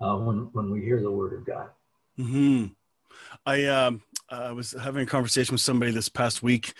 [0.00, 1.70] uh, when, when we hear the word of God.
[2.16, 2.66] Hmm.
[3.44, 6.74] I um, I was having a conversation with somebody this past week,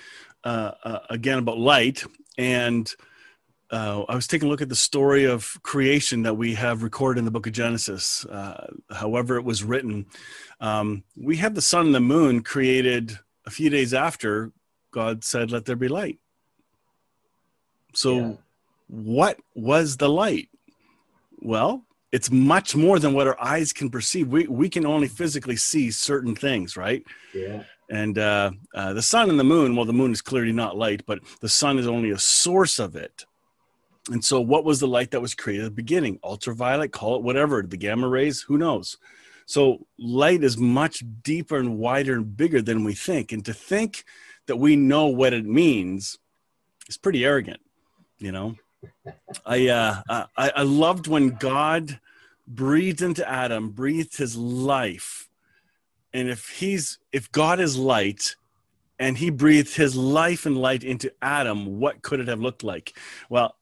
[0.45, 2.05] uh, uh, again about light,
[2.37, 2.93] and
[3.71, 7.21] uh, I was taking a look at the story of creation that we have recorded
[7.21, 8.25] in the Book of Genesis.
[8.27, 10.07] Uh, however, it was written,
[10.61, 14.53] um, we have the sun and the moon created a few days after
[14.91, 16.19] God said, "Let there be light."
[17.95, 18.33] So, Yeah.
[18.89, 20.49] what was the light?
[21.39, 21.85] Well,
[22.17, 24.29] it's much more than what our eyes can perceive.
[24.29, 27.05] We we can only physically see certain things, right?
[27.35, 27.65] Yeah.
[27.91, 31.05] And uh, uh, the sun and the moon, well, the moon is clearly not light,
[31.05, 33.27] but the sun is only a source of it.
[34.11, 36.19] And so, what was the light that was created at the beginning?
[36.25, 38.97] Ultraviolet, call it whatever, the gamma rays, who knows?
[39.45, 43.31] So, light is much deeper and wider and bigger than we think.
[43.31, 44.05] And to think
[44.47, 46.19] that we know what it means
[46.89, 47.61] is pretty arrogant,
[48.19, 48.57] you know?
[49.45, 52.01] I, uh, I, I loved when God
[52.47, 55.29] breathed into Adam, breathed his life.
[56.13, 58.37] And if he's, if God is light,
[58.99, 62.97] and he breathed his life and light into Adam, what could it have looked like?
[63.29, 63.57] Well,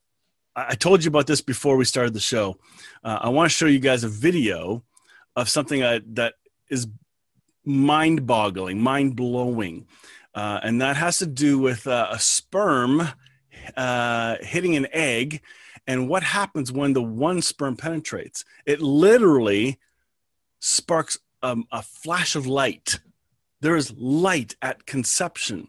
[0.54, 2.58] I I told you about this before we started the show.
[3.02, 4.84] Uh, I want to show you guys a video
[5.34, 6.34] of something uh, that
[6.70, 6.86] is
[7.64, 9.86] mind boggling, mind blowing.
[10.34, 13.08] Uh, and that has to do with uh, a sperm
[13.76, 15.42] uh, hitting an egg
[15.86, 18.44] and what happens when the one sperm penetrates.
[18.66, 19.78] It literally
[20.60, 23.00] sparks um, a flash of light.
[23.60, 25.68] There is light at conception.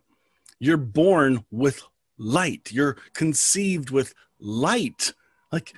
[0.60, 1.84] You're born with
[2.18, 5.14] light, you're conceived with light.
[5.52, 5.74] Like,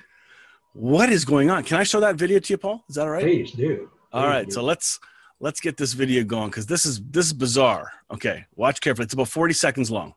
[0.72, 1.64] what is going on?
[1.64, 2.84] Can I show that video to you, Paul?
[2.88, 3.22] Is that all right?
[3.22, 3.90] Please do.
[4.12, 4.52] All Please right, do.
[4.52, 5.00] so let's
[5.40, 7.92] let's get this video going because this is this is bizarre.
[8.10, 9.04] Okay, watch carefully.
[9.04, 10.14] It's about 40 seconds long.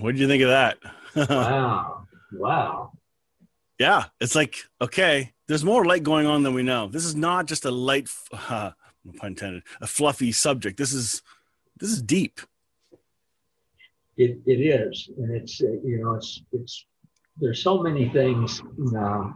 [0.00, 0.78] What did you think of that?
[1.30, 2.06] Wow.
[2.32, 2.92] Wow.
[3.78, 6.88] yeah, it's like okay, there's more light going on than we know.
[6.88, 8.72] This is not just a light, uh,
[9.04, 10.76] no pun intended, a fluffy subject.
[10.76, 11.22] This is
[11.78, 12.40] this is deep.
[14.16, 16.84] it, it is, and it's uh, you know it's it's
[17.38, 18.62] there's so many things
[18.96, 19.30] uh,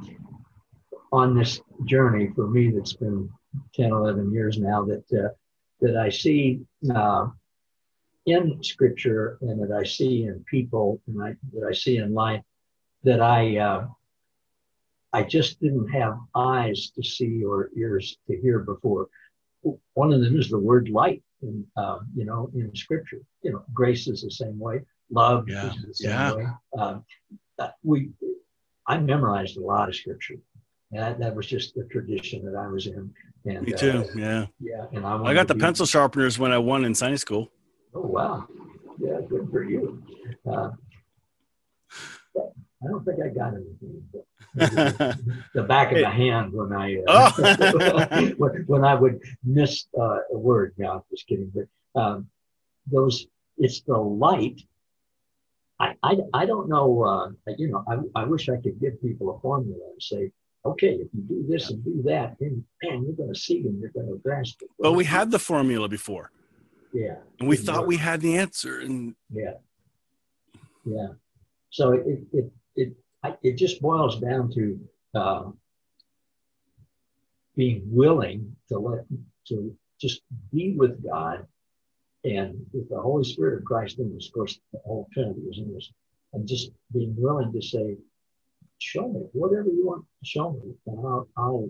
[1.12, 3.29] on this journey for me that's been
[3.75, 5.29] 10, 11 years now that uh,
[5.81, 6.61] that I see
[6.94, 7.29] uh,
[8.33, 12.43] in Scripture and that I see in people and I, that I see in life
[13.05, 13.87] that I uh,
[15.12, 19.09] I just didn't have eyes to see or ears to hear before.
[19.95, 23.62] One of them is the word light in uh, you know in scripture you know
[23.73, 25.71] grace is the same way love yeah.
[25.71, 26.35] is the same yeah.
[26.35, 26.47] way
[26.79, 27.05] um,
[27.59, 28.11] uh, we
[28.87, 30.37] i memorized a lot of scripture
[30.93, 33.12] and that, that was just the tradition that i was in
[33.47, 36.59] and me too uh, yeah yeah and i, I got the pencil sharpeners when i
[36.59, 37.51] won in science school
[37.94, 38.46] oh wow
[38.98, 40.03] yeah good for you
[40.50, 40.70] uh,
[42.37, 44.03] i don't think i got anything
[44.55, 48.33] the back of the hand when I uh, oh.
[48.37, 50.74] when, when, I would miss uh, a word.
[50.76, 51.53] No, just kidding.
[51.55, 52.26] But um,
[52.90, 53.26] those,
[53.59, 54.61] it's the light.
[55.79, 57.03] I, I, I don't know.
[57.05, 60.33] Uh, you know, I, I wish I could give people a formula and say,
[60.64, 63.81] okay, if you do this and do that, then man, you're going to see and
[63.81, 64.68] you're going to grasp it.
[64.81, 66.33] But we had the formula before.
[66.92, 67.16] Yeah.
[67.38, 67.88] And we thought work.
[67.88, 68.81] we had the answer.
[68.81, 69.55] And yeah,
[70.85, 71.09] yeah.
[71.70, 72.96] So it it it
[73.42, 74.81] it just boils down to
[75.14, 75.50] uh,
[77.57, 79.05] being willing to let
[79.48, 80.22] to just
[80.53, 81.46] be with God
[82.24, 84.26] and with the Holy Spirit of Christ in us.
[84.26, 85.90] Of course, the whole Trinity is in us,
[86.33, 87.96] and just being willing to say,
[88.79, 91.68] "Show me whatever you want to show me, and I'll, I'll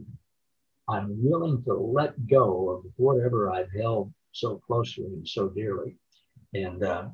[0.88, 5.96] I'm willing to let go of whatever I've held so closely and so dearly."
[6.54, 7.06] And uh,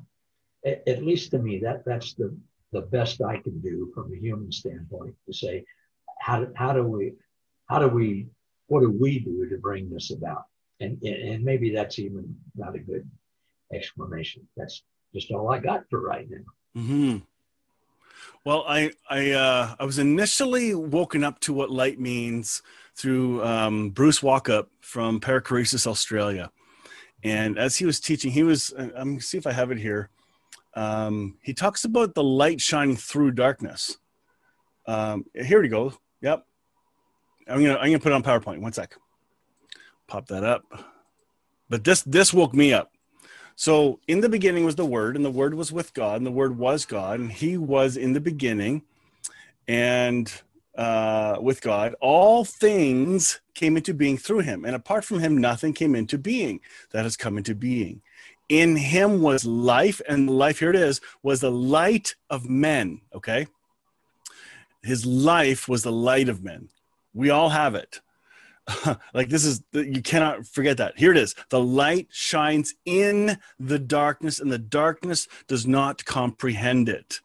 [0.65, 2.35] at, at least to me, that that's the
[2.71, 5.63] the best I can do from a human standpoint to say,
[6.19, 7.13] how how do we,
[7.69, 8.27] how do we,
[8.67, 10.43] what do we do to bring this about?
[10.79, 13.09] And, and maybe that's even not a good
[13.73, 14.47] explanation.
[14.55, 16.81] That's just all I got for right now.
[16.81, 17.17] Mm-hmm.
[18.43, 22.61] Well, I I uh, I was initially woken up to what light means
[22.95, 26.51] through um, Bruce Walkup from Perichoresis, Australia,
[27.23, 28.73] and as he was teaching, he was.
[28.77, 30.09] I'm gonna see if I have it here
[30.77, 33.97] um, he talks about the light shining through darkness.
[34.85, 35.91] Um, here we go.
[36.21, 36.45] Yep.
[37.47, 38.61] I'm gonna I'm gonna put it on PowerPoint.
[38.61, 38.95] One sec.
[40.05, 40.63] Pop that up.
[41.67, 42.91] But this this woke me up.
[43.55, 46.31] So in the beginning was the Word, and the Word was with God, and the
[46.31, 48.83] Word was God, and He was in the beginning,
[49.67, 50.31] and
[50.77, 55.73] uh, with God, all things came into being through Him, and apart from Him, nothing
[55.73, 56.61] came into being
[56.91, 58.01] that has come into being.
[58.49, 63.47] In him was life and life here it is was the light of men okay?
[64.81, 66.69] His life was the light of men.
[67.13, 67.99] We all have it.
[69.13, 70.97] Like this is you cannot forget that.
[70.97, 71.35] Here it is.
[71.49, 77.19] The light shines in the darkness and the darkness does not comprehend it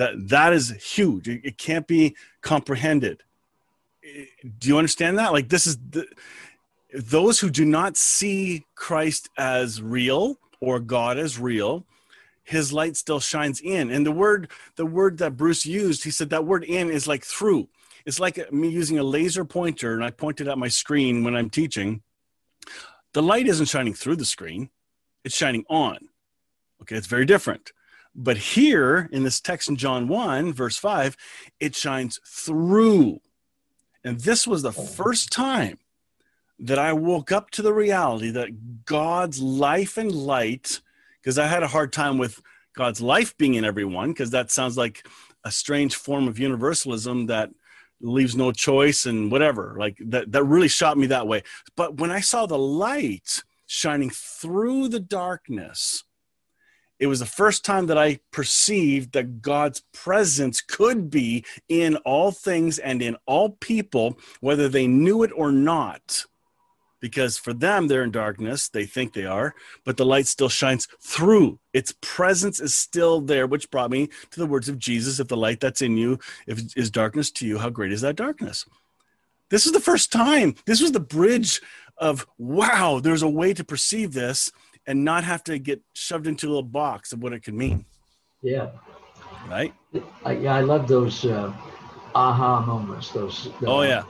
[0.00, 3.22] that that is huge it, it can't be comprehended
[4.58, 6.06] do you understand that like this is the
[6.92, 11.86] those who do not see christ as real or God as real,
[12.44, 13.90] his light still shines in.
[13.90, 17.24] And the word, the word that Bruce used, he said that word in is like
[17.24, 17.68] through.
[18.06, 21.50] It's like me using a laser pointer, and I pointed at my screen when I'm
[21.50, 22.02] teaching.
[23.12, 24.70] The light isn't shining through the screen,
[25.24, 26.08] it's shining on.
[26.82, 27.72] Okay, it's very different.
[28.14, 31.16] But here in this text in John 1, verse 5,
[31.60, 33.20] it shines through.
[34.04, 35.78] And this was the first time
[36.58, 40.80] that I woke up to the reality that God's life and light,
[41.20, 42.42] because I had a hard time with
[42.74, 45.06] God's life being in everyone, because that sounds like
[45.44, 47.50] a strange form of universalism that
[48.00, 49.76] leaves no choice and whatever.
[49.78, 51.42] Like that, that really shot me that way.
[51.76, 56.04] But when I saw the light shining through the darkness,
[57.00, 62.30] it was the first time that I perceived that God's presence could be in all
[62.30, 66.26] things and in all people, whether they knew it or not.
[67.00, 68.68] Because for them they're in darkness.
[68.68, 69.54] They think they are
[69.86, 71.58] but the light still shines through.
[71.72, 75.36] Its presence is still there which brought me to the words of jesus if the
[75.36, 78.66] light that's in you if is darkness to you how great is that darkness?
[79.48, 80.54] This is the first time.
[80.66, 81.62] This was the bridge
[81.96, 84.52] of wow there's a way to perceive this
[84.86, 87.84] and not have to get shoved into a little box of what it could mean.
[88.42, 88.70] Yeah.
[89.48, 89.74] Right?
[90.24, 91.52] I, yeah i love those uh,
[92.14, 94.02] aha moments those uh, oh yeah.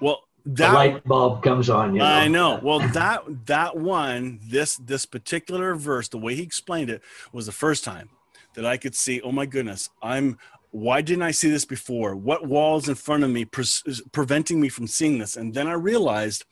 [0.00, 2.04] Well that the light bulb comes on you know?
[2.04, 2.60] i know.
[2.62, 7.52] well that that one this this particular verse the way he explained it was the
[7.52, 8.08] first time
[8.54, 10.38] that i could see oh my goodness i'm
[10.70, 12.16] why didn't i see this before?
[12.16, 13.64] What walls in front of me pre-
[14.12, 15.36] preventing me from seeing this?
[15.36, 16.44] And then i realized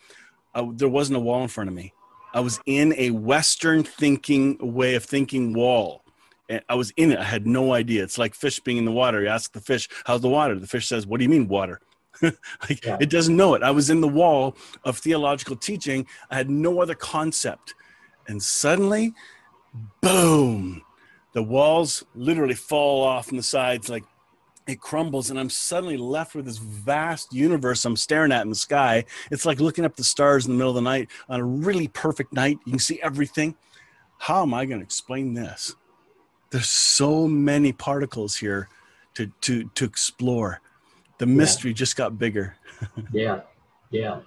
[0.55, 1.93] uh, there wasn't a wall in front of me
[2.35, 6.05] i was in a western thinking way of thinking wall
[6.49, 7.19] And I was in it.
[7.19, 8.03] I had no idea.
[8.03, 9.23] It's like fish being in the water.
[9.23, 11.81] You ask the fish, "How's the water?" The fish says, "What do you mean water?"
[12.23, 12.99] like yeah.
[13.01, 13.63] it doesn't know it.
[13.63, 16.07] I was in the wall of theological teaching.
[16.31, 17.75] I had no other concept,
[18.29, 19.15] and suddenly,
[20.03, 20.83] boom,
[21.33, 24.05] the walls literally fall off from the sides like
[24.67, 28.55] it crumbles and i'm suddenly left with this vast universe i'm staring at in the
[28.55, 29.05] sky.
[29.31, 31.89] It's like looking up the stars in the middle of the night on a really
[31.89, 32.59] perfect night.
[32.65, 33.57] You can see everything.
[34.19, 35.75] How am i going to explain this?
[36.51, 38.69] There's so many particles here
[39.15, 40.61] to to to explore.
[41.19, 41.77] The mystery yeah.
[41.77, 42.57] just got bigger.
[43.13, 43.41] Yeah
[43.95, 44.21] yeah.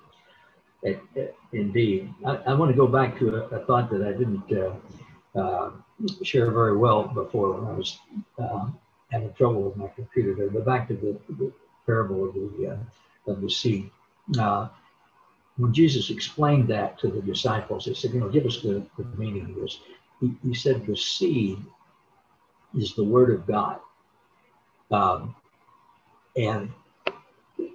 [0.81, 2.13] It, it, indeed.
[2.25, 5.71] I, I, want to go back to a, a thought that i didn't uh, uh,
[6.23, 7.97] share very well before when i was
[8.39, 8.67] uh,
[9.11, 10.49] having trouble with my computer there.
[10.49, 11.51] But back to the, the
[11.85, 13.89] parable of the uh, of the seed.
[14.39, 14.69] Uh,
[15.57, 19.03] when Jesus explained that to the disciples, he said, "You know, give us the, the
[19.17, 19.79] meaning of this."
[20.19, 21.59] He, he said, "The seed
[22.75, 23.79] is the word of God,
[24.91, 25.35] um,
[26.35, 26.71] and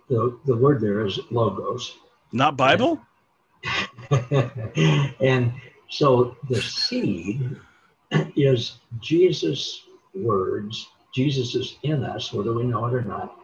[0.08, 1.96] the the word there is logos,
[2.32, 3.00] not Bible."
[4.10, 5.52] And, and
[5.88, 7.56] so the seed
[8.36, 13.38] is Jesus' words Jesus is in us, whether we know it or not.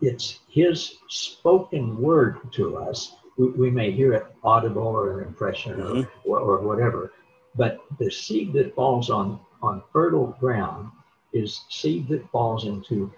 [0.00, 3.14] It's his spoken word to us.
[3.36, 6.28] We, we may hear it audible or an impression mm-hmm.
[6.28, 7.12] or, or, whatever,
[7.54, 10.90] but the seed that falls on, on fertile ground
[11.32, 13.12] is seed that falls into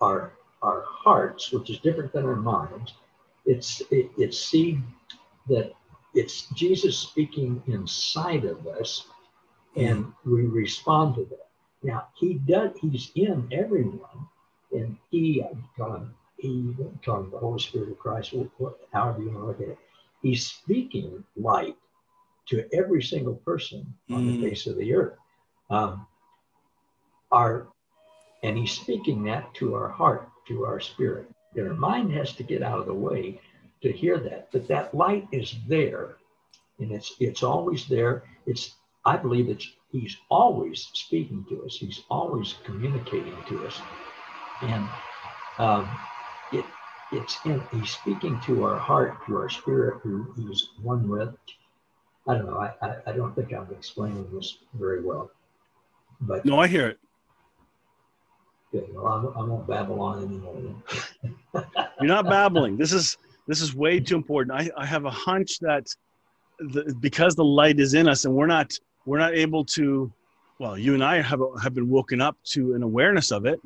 [0.00, 0.32] our,
[0.62, 2.94] our hearts, which is different than our minds.
[3.44, 4.82] It's, it, it's seed
[5.48, 5.72] that
[6.14, 9.06] it's Jesus speaking inside of us,
[9.76, 11.48] and we respond to that.
[11.84, 12.72] Now he does.
[12.80, 14.26] He's in everyone,
[14.72, 15.44] and he,
[15.78, 16.74] God, he,
[17.04, 18.34] talking the Holy Spirit of Christ,
[18.92, 19.78] however you want to look at it,
[20.22, 21.76] he's speaking light
[22.46, 24.42] to every single person on the mm.
[24.42, 25.18] face of the earth.
[25.68, 26.06] Um,
[27.30, 27.68] our,
[28.42, 31.28] and he's speaking that to our heart, to our spirit.
[31.54, 33.40] And our mind has to get out of the way
[33.82, 34.48] to hear that.
[34.52, 36.16] But that light is there,
[36.78, 38.24] and it's it's always there.
[38.46, 38.74] It's
[39.04, 39.68] I believe it's
[40.00, 41.76] he's always speaking to us.
[41.76, 43.86] He's always communicating to us,
[44.60, 44.90] and
[45.58, 46.00] um,
[46.50, 46.74] it
[47.10, 51.34] it's in, he's speaking to our heart, to our spirit, who he's one with.
[52.26, 52.58] I don't know.
[52.58, 55.30] I, I, I don't think I'm explaining this very well,
[56.20, 56.98] but no, I hear it.
[58.72, 58.86] Good.
[58.92, 60.82] Well, I, I won't babble on anymore.
[62.00, 62.76] You're not babbling.
[62.76, 63.16] This is
[63.46, 64.58] this is way too important.
[64.58, 65.86] I, I have a hunch that
[66.58, 68.72] the, because the light is in us and we're not
[69.06, 70.12] we're not able to
[70.58, 73.60] well you and i have have been woken up to an awareness of it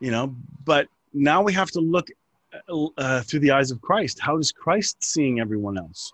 [0.00, 2.08] you know but now we have to look
[2.98, 4.20] uh, through the eyes of christ.
[4.20, 6.12] How is christ seeing everyone else?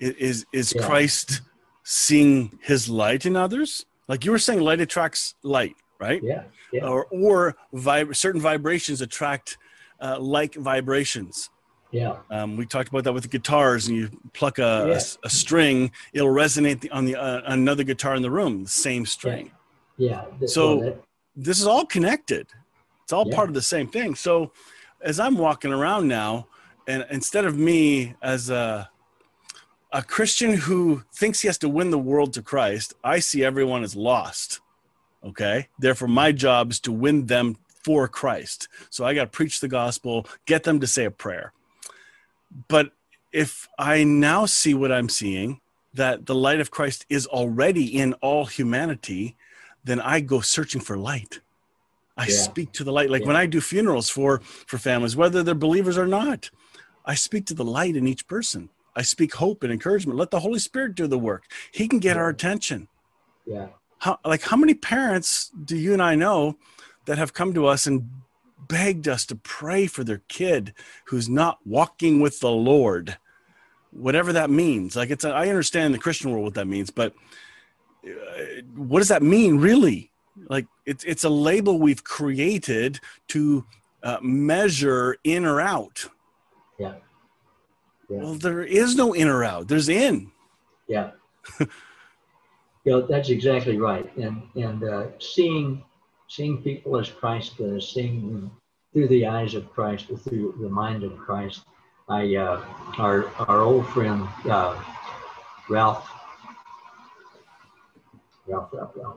[0.00, 0.86] Is is yeah.
[0.86, 1.40] christ
[1.84, 3.86] seeing his light in others?
[4.06, 6.22] Like you were saying light attracts light right?
[6.22, 6.86] Yeah, yeah.
[6.86, 9.58] or or vib- certain vibrations attract
[10.00, 11.50] uh, like vibrations
[11.90, 12.16] yeah.
[12.30, 14.94] Um, we talked about that with the guitars, and you pluck a, yeah.
[14.94, 19.06] a, a, string, it'll resonate on the uh, another guitar in the room, the same
[19.06, 19.50] string.
[19.96, 20.24] Yeah.
[20.40, 20.46] yeah.
[20.46, 21.02] So that,
[21.34, 22.46] this is all connected.
[23.04, 23.34] It's all yeah.
[23.34, 24.14] part of the same thing.
[24.14, 24.52] So
[25.00, 26.46] as I'm walking around now,
[26.86, 28.90] and instead of me as a
[29.90, 33.82] a Christian who thinks he has to win the world to Christ, I see everyone
[33.82, 34.60] as lost.
[35.24, 35.68] Okay.
[35.78, 38.68] Therefore, my job is to win them for Christ.
[38.90, 41.54] So I got to preach the gospel, get them to say a prayer
[42.68, 42.92] but
[43.32, 45.60] if I now see what I'm seeing,
[45.94, 49.36] that the light of Christ is already in all humanity,
[49.84, 51.40] then I go searching for light.
[52.16, 52.36] I yeah.
[52.36, 53.10] speak to the light.
[53.10, 53.28] Like yeah.
[53.28, 56.50] when I do funerals for for families, whether they're believers or not,
[57.04, 58.70] I speak to the light in each person.
[58.96, 60.18] I speak hope and encouragement.
[60.18, 61.44] Let the Holy Spirit do the work.
[61.70, 62.22] He can get yeah.
[62.22, 62.88] our attention.
[63.46, 63.68] Yeah.
[63.98, 66.56] How like how many parents do you and I know
[67.06, 68.10] that have come to us and
[68.66, 70.74] begged us to pray for their kid
[71.06, 73.18] who's not walking with the Lord,
[73.90, 74.96] whatever that means.
[74.96, 77.14] Like it's, a, I understand the Christian world what that means, but
[78.04, 78.10] uh,
[78.74, 80.10] what does that mean really?
[80.48, 83.64] Like it's it's a label we've created to
[84.02, 86.06] uh, measure in or out.
[86.78, 86.94] Yeah.
[88.08, 88.18] yeah.
[88.18, 89.68] Well, there is no in or out.
[89.68, 90.30] There's in.
[90.86, 91.10] Yeah.
[91.60, 91.66] you
[92.86, 94.14] know, that's exactly right.
[94.16, 95.84] And and uh, seeing
[96.28, 98.50] seeing people as Christ does, seeing them
[98.92, 101.62] through the eyes of Christ, or through the mind of Christ.
[102.08, 102.64] I, uh,
[102.98, 104.82] our, our old friend, uh,
[105.68, 106.08] Ralph,
[108.46, 109.16] Ralph, Ralph, Ralph,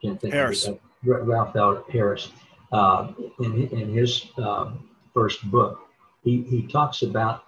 [0.00, 0.66] can't think Harris.
[0.66, 2.30] of it, Ralph Harris,
[2.70, 5.80] uh, in, in his um, first book,
[6.22, 7.44] he, he talks about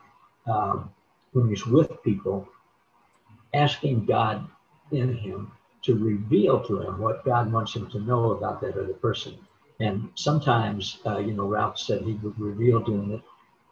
[0.47, 0.91] um,
[1.33, 2.49] when he's with people,
[3.53, 4.49] asking God
[4.91, 5.53] in him
[5.85, 9.37] to reveal to him what God wants him to know about that other person.
[9.81, 13.23] And sometimes, uh, you know, Ralph said he would reveal to him that,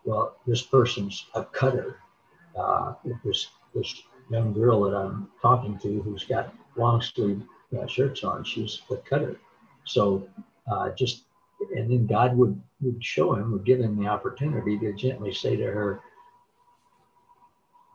[0.04, 1.96] well, this person's a cutter.
[2.58, 2.94] Uh,
[3.24, 7.42] this this young girl that I'm talking to who's got long sleeve
[7.78, 9.36] uh, shirts on, she's a cutter.
[9.84, 10.28] So
[10.70, 11.22] uh, just
[11.74, 15.56] and then God would would show him, would give him the opportunity to gently say
[15.56, 16.00] to her,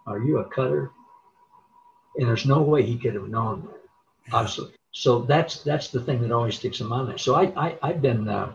[0.08, 0.92] "Are you a cutter?"
[2.16, 3.68] And there's no way he could have known
[4.32, 4.74] obviously.
[4.92, 7.20] So that's that's the thing that always sticks in my mind.
[7.20, 8.54] So I, I I've been uh,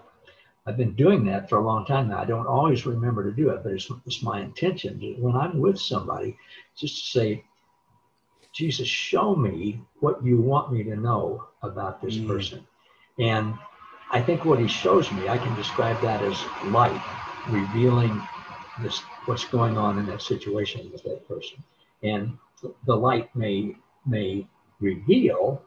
[0.66, 2.20] I've been doing that for a long time now.
[2.20, 5.78] I don't always remember to do it, but it's, it's my intention when I'm with
[5.78, 6.36] somebody,
[6.76, 7.44] just to say,
[8.52, 12.28] Jesus, show me what you want me to know about this mm.
[12.28, 12.64] person.
[13.18, 13.54] And
[14.12, 17.00] I think what he shows me, I can describe that as light,
[17.48, 18.22] revealing
[18.80, 21.62] this what's going on in that situation with that person.
[22.02, 22.38] And
[22.86, 24.46] the light may may
[24.82, 25.62] reveal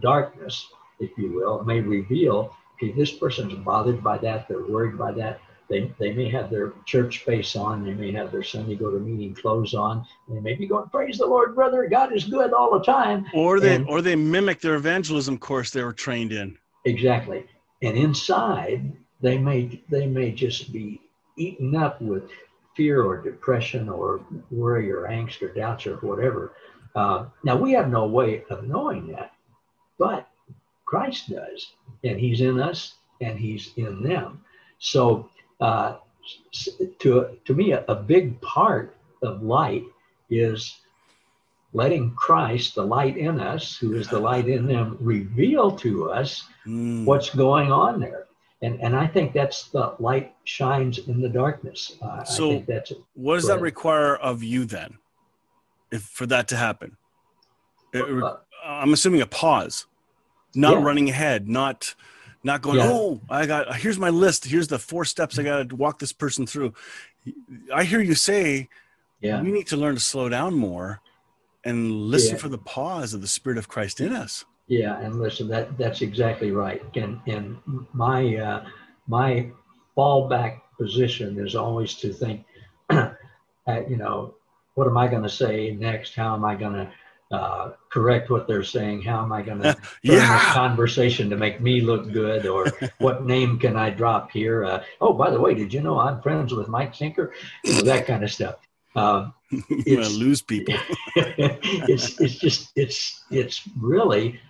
[0.00, 0.66] darkness,
[1.00, 5.40] if you will, may reveal, okay, this person's bothered by that, they're worried by that.
[5.68, 8.98] They, they may have their church face on, they may have their Sunday go to
[8.98, 12.78] meeting clothes on, they may be going, Praise the Lord, brother, God is good all
[12.78, 13.26] the time.
[13.34, 16.58] Or they and, or they mimic their evangelism course they were trained in.
[16.84, 17.46] Exactly
[17.84, 21.00] and inside they may they may just be
[21.36, 22.24] eaten up with
[22.76, 26.52] fear or depression or worry or angst or doubts or whatever.
[26.94, 29.32] Uh, now we have no way of knowing that,
[29.98, 30.28] but
[30.84, 31.72] Christ does,
[32.04, 34.44] and He's in us and He's in them.
[34.78, 35.28] So
[35.60, 35.96] uh,
[37.00, 39.84] to to me, a, a big part of light
[40.30, 40.78] is
[41.72, 46.44] letting Christ, the light in us, who is the light in them, reveal to us
[46.64, 47.04] mm.
[47.04, 48.26] what's going on there.
[48.62, 51.96] And, and I think that's the light shines in the darkness.
[52.00, 54.96] Uh, so, that's what does that require of you then,
[55.94, 56.96] if for that to happen?
[57.94, 59.86] Uh, I'm assuming a pause,
[60.54, 60.84] not yeah.
[60.84, 61.94] running ahead, not
[62.42, 62.78] not going.
[62.78, 62.90] Yeah.
[62.90, 64.44] Oh, I got here's my list.
[64.44, 66.74] Here's the four steps I got to walk this person through.
[67.72, 68.68] I hear you say,
[69.20, 71.00] yeah, we need to learn to slow down more
[71.64, 72.42] and listen yeah.
[72.42, 74.44] for the pause of the Spirit of Christ in us.
[74.66, 76.82] Yeah, and listen, that that's exactly right.
[76.96, 77.58] And and
[77.92, 78.66] my uh,
[79.06, 79.50] my
[79.96, 82.44] fallback position is always to think,
[82.90, 83.10] uh,
[83.66, 84.34] you know,
[84.74, 86.14] what am I going to say next?
[86.14, 86.92] How am I going to
[87.34, 89.02] uh, correct what they're saying?
[89.02, 90.38] How am I going to turn yeah.
[90.38, 92.46] this conversation to make me look good?
[92.46, 92.66] Or
[92.98, 94.64] what name can I drop here?
[94.64, 97.32] Uh, oh, by the way, did you know I'm friends with Mike Sinker?
[97.64, 98.56] You know, that kind of stuff.
[98.96, 99.34] Um,
[99.86, 100.74] gonna lose people.
[101.16, 104.40] it's it's just it's it's really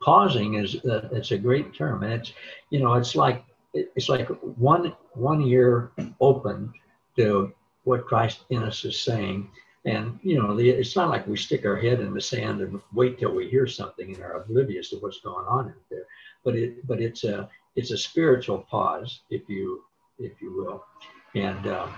[0.00, 2.32] pausing is uh, it's a great term, and it's
[2.70, 6.72] you know it's like it's like one one ear open
[7.16, 7.52] to
[7.84, 9.48] what Christ in us is saying,
[9.84, 12.80] and you know the, it's not like we stick our head in the sand and
[12.92, 16.06] wait till we hear something and are oblivious to what's going on out there,
[16.44, 19.82] but it but it's a it's a spiritual pause, if you
[20.18, 20.84] if you will,
[21.34, 21.66] and.
[21.66, 21.92] Um,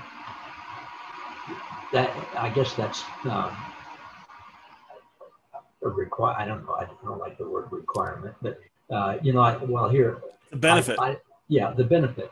[1.95, 3.57] that I guess that's um,
[5.83, 6.35] a require.
[6.37, 6.75] I don't know.
[6.75, 8.61] I don't like the word requirement, but
[8.91, 10.19] uh, you know, I, well, here
[10.51, 10.99] the benefit.
[10.99, 11.17] I, I,
[11.49, 12.31] yeah, the benefit.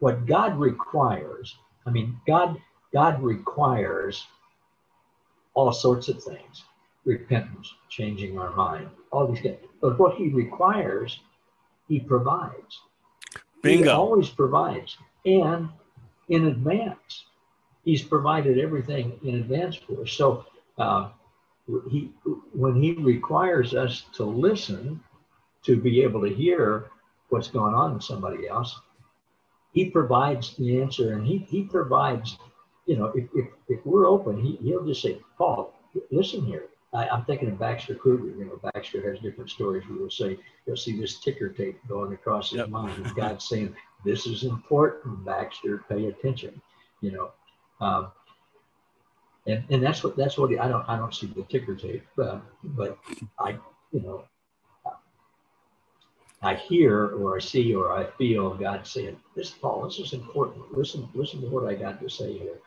[0.00, 1.56] What God requires.
[1.86, 2.60] I mean, God
[2.92, 4.26] God requires
[5.58, 6.64] all sorts of things:
[7.04, 9.58] repentance, changing our mind, all these things.
[9.80, 11.20] But what He requires,
[11.88, 12.80] He provides.
[13.62, 13.84] Bingo.
[13.84, 15.68] He always provides, and
[16.28, 17.24] in advance
[17.84, 20.12] he's provided everything in advance for us.
[20.12, 20.44] So
[20.76, 21.08] uh,
[21.90, 22.10] he,
[22.52, 25.00] when he requires us to listen,
[25.64, 26.90] to be able to hear
[27.30, 28.78] what's going on in somebody else,
[29.72, 32.36] he provides the answer, and he he provides.
[32.88, 35.74] You know, if, if, if we're open, he, he'll just say, Paul,
[36.10, 36.64] listen here.
[36.92, 38.36] I, am thinking of Baxter Kruger.
[38.36, 42.12] You know, Baxter has different stories where he'll say, you'll see this ticker tape going
[42.12, 42.70] across his yep.
[42.70, 43.04] mind.
[43.04, 46.60] And God's saying, this is important, Baxter, pay attention.
[47.02, 47.30] You know,
[47.80, 48.08] um,
[49.46, 52.40] and, and that's what that's what I don't I don't see the ticker tape, uh,
[52.62, 52.98] but
[53.38, 53.56] I
[53.92, 54.24] you know
[56.42, 60.76] I hear or I see or I feel God saying, "This Paul, this is important.
[60.76, 62.58] Listen, listen to what I got to say here,"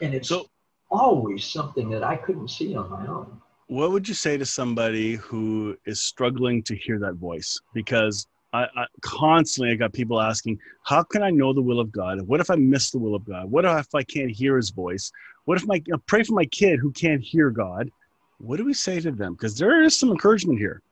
[0.00, 0.46] and it's so,
[0.90, 3.40] always something that I couldn't see on my own.
[3.66, 7.58] What would you say to somebody who is struggling to hear that voice?
[7.72, 11.90] Because I, I, constantly I got people asking, how can I know the will of
[11.90, 12.20] God?
[12.22, 13.50] What if I miss the will of God?
[13.50, 15.10] What if I can't hear His voice?
[15.44, 17.90] What if my I pray for my kid who can't hear God?
[18.38, 19.34] What do we say to them?
[19.34, 20.82] Because there is some encouragement here.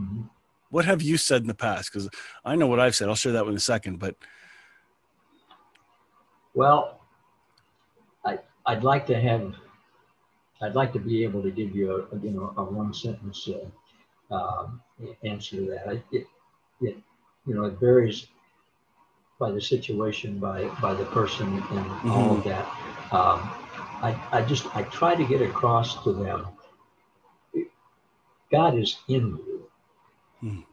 [0.00, 0.22] Mm-hmm.
[0.70, 1.92] What have you said in the past?
[1.92, 2.08] Because
[2.44, 3.08] I know what I've said.
[3.08, 3.98] I'll share that in a second.
[3.98, 4.16] But
[6.54, 6.99] well, I
[8.70, 9.54] I'd like to have
[10.62, 14.34] I'd like to be able to give you a you know a one sentence uh,
[14.34, 14.80] um,
[15.24, 16.02] answer to that.
[16.12, 16.26] It,
[16.80, 16.96] it,
[17.46, 18.28] you know, it varies
[19.40, 22.10] by the situation, by by the person, and mm-hmm.
[22.12, 22.66] all of that.
[23.10, 23.38] Um,
[24.08, 26.46] I, I just I try to get across to them.
[28.52, 29.68] God is in you,
[30.44, 30.64] mm.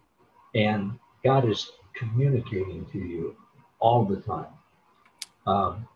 [0.54, 3.36] and God is communicating to you
[3.80, 4.54] all the time.
[5.48, 5.88] Um,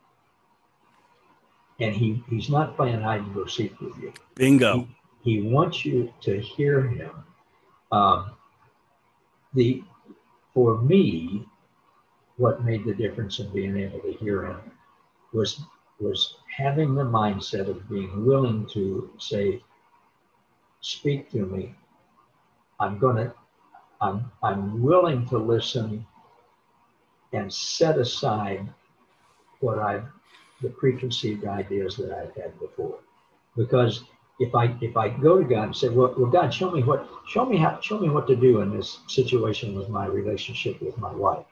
[1.82, 4.14] and he, he's not playing hide and go seek with you.
[4.36, 4.88] Bingo.
[5.24, 7.12] He, he wants you to hear him.
[7.92, 8.32] Um,
[9.54, 9.84] the
[10.54, 11.46] for me,
[12.38, 14.62] what made the difference in being able to hear him
[15.34, 15.62] was
[16.00, 19.62] was having the mindset of being willing to say,
[20.82, 21.76] "Speak to me.
[22.80, 23.34] I'm gonna.
[24.00, 26.06] I'm I'm willing to listen
[27.34, 28.68] and set aside
[29.60, 30.08] what I've
[30.62, 33.00] the preconceived ideas that I've had before.
[33.56, 34.04] Because
[34.40, 37.08] if I if I go to God and say, well, well, God, show me what
[37.28, 40.98] show me how show me what to do in this situation with my relationship with
[40.98, 41.46] my wife.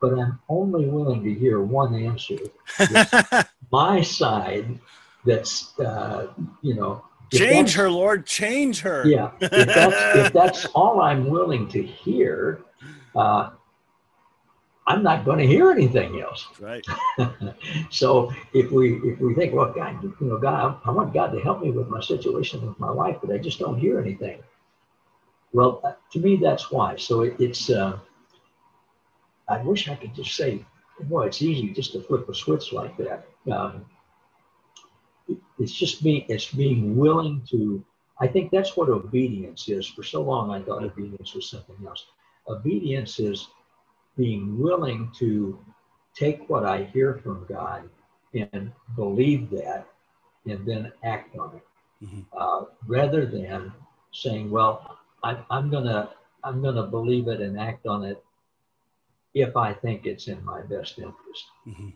[0.00, 2.38] But I'm only willing to hear one answer.
[3.72, 4.78] my side
[5.24, 9.06] that's uh, you know change her, Lord, change her.
[9.06, 9.30] Yeah.
[9.40, 12.60] If that's, if that's all I'm willing to hear,
[13.14, 13.50] uh,
[14.92, 16.48] I'm not going to hear anything else.
[16.60, 16.84] Right.
[17.90, 21.40] so if we if we think, well, God, you know, God, I want God to
[21.40, 24.42] help me with my situation with my wife, but I just don't hear anything.
[25.54, 26.96] Well, uh, to me, that's why.
[26.96, 27.70] So it, it's.
[27.70, 27.98] Uh,
[29.48, 30.62] I wish I could just say,
[31.00, 33.26] boy, it's easy just to flip a switch like that.
[33.50, 33.86] Um,
[35.58, 36.26] it's just me.
[36.28, 37.82] It's being willing to.
[38.20, 39.86] I think that's what obedience is.
[39.86, 42.04] For so long, I thought obedience was something else.
[42.46, 43.48] Obedience is
[44.16, 45.58] being willing to
[46.14, 47.88] take what I hear from God
[48.34, 49.86] and believe that
[50.46, 52.20] and then act on it mm-hmm.
[52.36, 53.72] uh, rather than
[54.12, 56.10] saying, well, I, I'm going to
[56.44, 58.22] I'm going to believe it and act on it
[59.32, 61.44] if I think it's in my best interest.
[61.66, 61.90] Mm-hmm.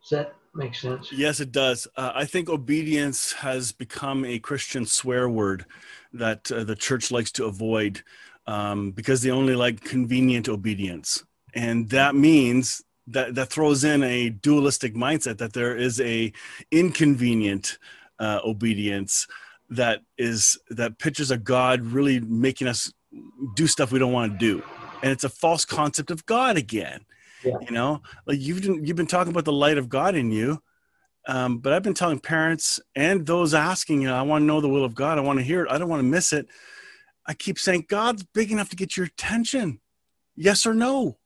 [0.00, 1.12] Does that make sense?
[1.12, 1.86] Yes, it does.
[1.96, 5.66] Uh, I think obedience has become a Christian swear word
[6.12, 8.02] that uh, the church likes to avoid
[8.46, 11.24] um, because they only like convenient obedience.
[11.54, 16.32] And that means that, that throws in a dualistic mindset that there is a
[16.70, 17.78] inconvenient
[18.18, 19.26] uh, obedience
[19.70, 22.92] that is that pictures a God really making us
[23.54, 24.62] do stuff we don't want to do.
[25.02, 27.04] And it's a false concept of God again.
[27.44, 27.56] Yeah.
[27.60, 30.62] You know, like you've been, you've been talking about the light of God in you.
[31.28, 34.60] Um, but I've been telling parents and those asking, you know, I want to know
[34.60, 35.18] the will of God.
[35.18, 35.70] I want to hear it.
[35.70, 36.46] I don't want to miss it.
[37.26, 39.80] I keep saying, God's big enough to get your attention.
[40.34, 41.18] Yes or no?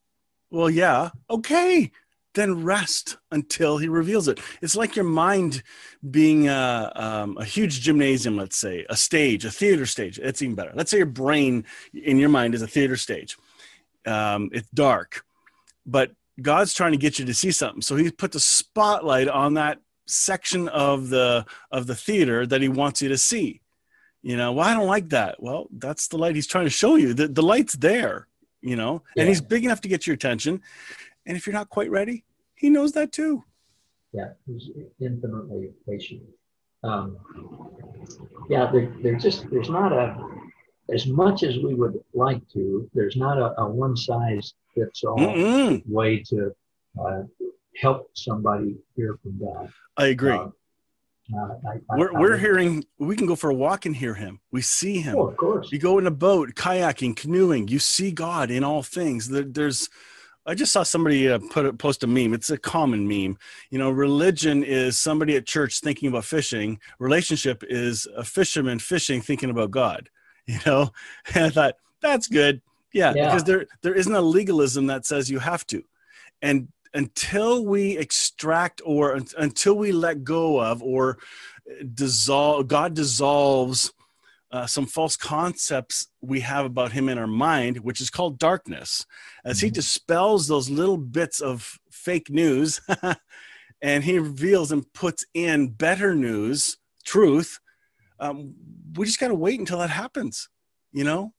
[0.49, 1.11] Well, yeah.
[1.29, 1.91] Okay.
[2.33, 4.39] Then rest until he reveals it.
[4.61, 5.63] It's like your mind
[6.09, 10.17] being a, um, a huge gymnasium, let's say, a stage, a theater stage.
[10.17, 10.71] It's even better.
[10.73, 13.37] Let's say your brain in your mind is a theater stage.
[14.05, 15.25] Um, it's dark,
[15.85, 17.81] but God's trying to get you to see something.
[17.81, 22.69] So he put the spotlight on that section of the of the theater that he
[22.69, 23.60] wants you to see
[24.21, 25.41] you know well i don't like that.
[25.41, 27.13] Well that's the light he's trying to show you.
[27.13, 28.27] The, the light's there
[28.61, 29.21] you know yeah.
[29.21, 30.61] and he's big enough to get your attention.
[31.25, 32.23] And if you're not quite ready
[32.55, 33.43] he knows that too.
[34.13, 34.69] Yeah he's
[34.99, 36.23] infinitely patient.
[36.83, 37.17] Um,
[38.49, 40.17] yeah there, there's just there's not a
[40.93, 45.17] as much as we would like to there's not a, a one size fits all
[45.17, 45.81] Mm-mm.
[45.87, 46.51] way to
[47.03, 47.23] uh,
[47.79, 49.71] help somebody hear from god.
[49.97, 50.33] I agree.
[50.33, 50.49] Uh,
[51.37, 54.39] uh, we're, we're hearing we can go for a walk and hear him.
[54.51, 55.15] We see him.
[55.15, 55.71] Oh, of course.
[55.71, 57.67] You go in a boat kayaking canoeing.
[57.67, 59.29] You see god in all things.
[59.29, 59.89] There, there's
[60.45, 62.33] i just saw somebody uh, put a, post a meme.
[62.33, 63.37] It's a common meme.
[63.69, 66.79] You know religion is somebody at church thinking about fishing.
[66.99, 70.09] Relationship is a fisherman fishing thinking about god
[70.47, 70.91] you know?
[71.35, 72.61] And i thought that's good.
[72.93, 73.27] Yeah, yeah.
[73.27, 75.83] because there there isn't a legalism that says you have to.
[76.41, 81.17] And until we extract or until we let go of or
[81.93, 83.93] dissolve, God dissolves
[84.51, 89.05] uh, some false concepts we have about Him in our mind, which is called darkness,
[89.45, 89.67] as mm-hmm.
[89.67, 92.81] He dispels those little bits of fake news
[93.81, 97.59] and He reveals and puts in better news, truth.
[98.19, 98.53] Um,
[98.95, 100.49] we just got to wait until that happens,
[100.91, 101.33] you know?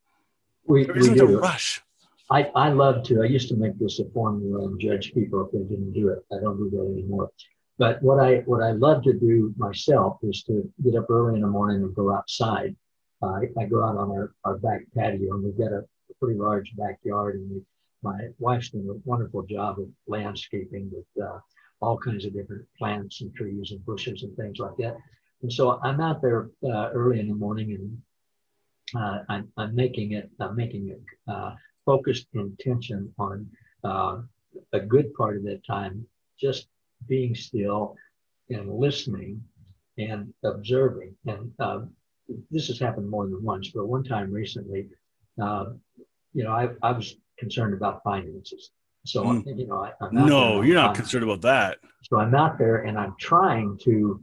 [0.64, 1.82] We, there isn't a rush.
[2.30, 5.52] I, I love to, I used to make this a formula and judge people if
[5.52, 6.24] they didn't do it.
[6.32, 7.30] I don't do that anymore.
[7.78, 11.40] But what I what I love to do myself is to get up early in
[11.40, 12.76] the morning and go outside.
[13.22, 15.84] Uh, I, I, go out on our, our back patio and we've got a,
[16.20, 17.62] pretty large backyard and we,
[18.02, 21.38] my wife's done a wonderful job of landscaping with uh,
[21.80, 24.96] all kinds of different plants and trees and bushes and things like that.
[25.42, 30.12] And so I'm out there uh, early in the morning and uh, I'm, I'm making
[30.12, 31.54] it, I'm making it uh,
[31.84, 33.48] focused intention on
[33.84, 34.18] uh,
[34.72, 36.06] a good part of that time
[36.38, 36.68] just
[37.08, 37.96] being still
[38.50, 39.42] and listening
[39.98, 41.14] and observing.
[41.26, 41.80] And uh,
[42.50, 44.88] this has happened more than once, but one time recently,
[45.40, 45.66] uh,
[46.32, 48.70] you know, I, I was concerned about finances.
[49.04, 49.58] So, mm.
[49.58, 51.78] you know, I, am no, there, you're not I'm, concerned about that.
[52.02, 54.22] So I'm out there and I'm trying to,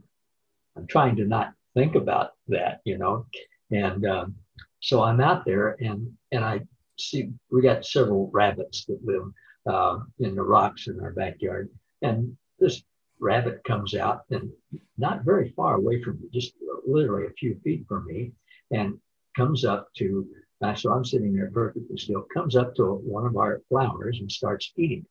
[0.76, 3.26] I'm trying to not think about that, you know,
[3.70, 4.34] and um,
[4.80, 6.62] so I'm out there and and I
[7.00, 9.32] see we got several rabbits that live
[9.66, 11.70] uh, in the rocks in our backyard,
[12.02, 12.82] and this
[13.18, 14.50] rabbit comes out and
[14.98, 16.54] not very far away from me, just
[16.86, 18.32] literally a few feet from me,
[18.70, 18.98] and
[19.36, 20.26] comes up to.
[20.62, 22.26] Uh, so I'm sitting there perfectly still.
[22.34, 25.06] Comes up to one of our flowers and starts eating.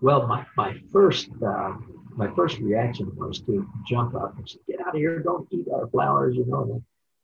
[0.00, 1.74] Well, my my first uh,
[2.10, 5.20] my first reaction was to jump up and say, "Get out of here!
[5.20, 6.82] Don't eat our flowers!" You know.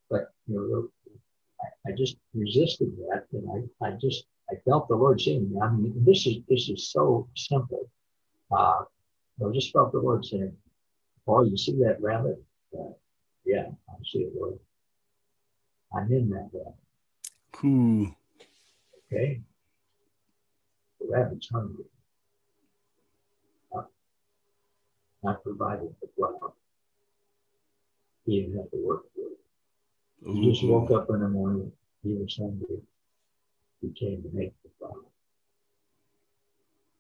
[0.09, 0.89] But you know,
[1.63, 5.71] I, I just resisted that, and I, I just I felt the Lord saying, I
[5.71, 7.89] mean, this is this is so simple.
[8.51, 8.85] Uh,
[9.45, 10.53] I just felt the Lord saying,
[11.25, 12.43] "Paul, you see that rabbit?
[12.79, 12.93] Uh,
[13.45, 14.59] yeah, I see it, Lord.
[15.95, 16.75] I'm in that rabbit."
[17.53, 18.15] Cool.
[19.07, 19.41] Okay.
[21.01, 21.85] The rabbit's hungry.
[25.25, 26.53] I provided the flower.
[28.27, 29.39] He didn't have to work for it.
[30.25, 31.73] He just woke up in the morning.
[32.03, 32.81] He was hungry.
[33.81, 35.03] He came to make the flower.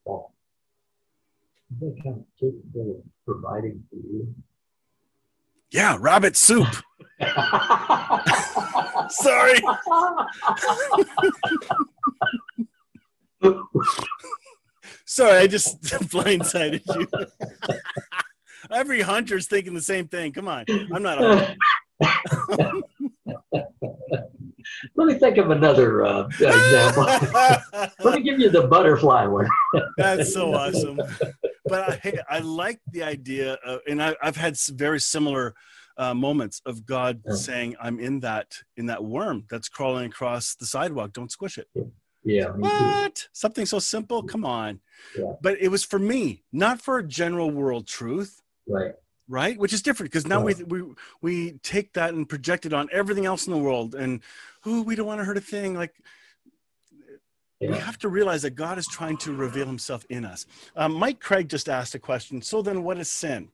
[0.05, 0.33] Paul,
[1.81, 4.35] they kind of capable of providing for you?
[5.71, 6.67] Yeah, rabbit soup.
[9.09, 9.61] Sorry.
[15.07, 17.07] Sorry, I just blindsided you.
[18.71, 20.33] Every hunter's thinking the same thing.
[20.33, 21.57] Come on, I'm not a
[24.97, 27.05] Let me think of another uh, example.
[28.05, 29.49] Let me give you the butterfly one.
[29.97, 31.01] That's so awesome.
[31.67, 35.55] But I, I like the idea, of, and I, have had very similar
[35.97, 37.35] uh, moments of God yeah.
[37.35, 41.13] saying, "I'm in that in that worm that's crawling across the sidewalk.
[41.13, 41.85] Don't squish it." Yeah.
[42.25, 42.49] Yeah.
[42.51, 43.29] What?
[43.33, 44.23] Something so simple?
[44.23, 44.81] Come on.
[45.19, 45.33] Yeah.
[45.41, 48.41] But it was for me, not for a general world truth.
[48.69, 48.95] Right
[49.29, 49.59] right?
[49.59, 50.83] Which is different because now we we
[51.21, 54.21] we take that and project it on everything else in the world and
[54.67, 55.95] oh we don't want to hurt a thing like
[57.61, 57.71] yeah.
[57.71, 60.47] we have to realize that god is trying to reveal himself in us.
[60.77, 63.49] Um, mike craig just asked a question so then what is sin?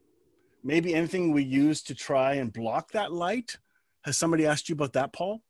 [0.65, 3.59] Maybe anything we use to try and block that light?
[4.03, 5.43] Has somebody asked you about that paul?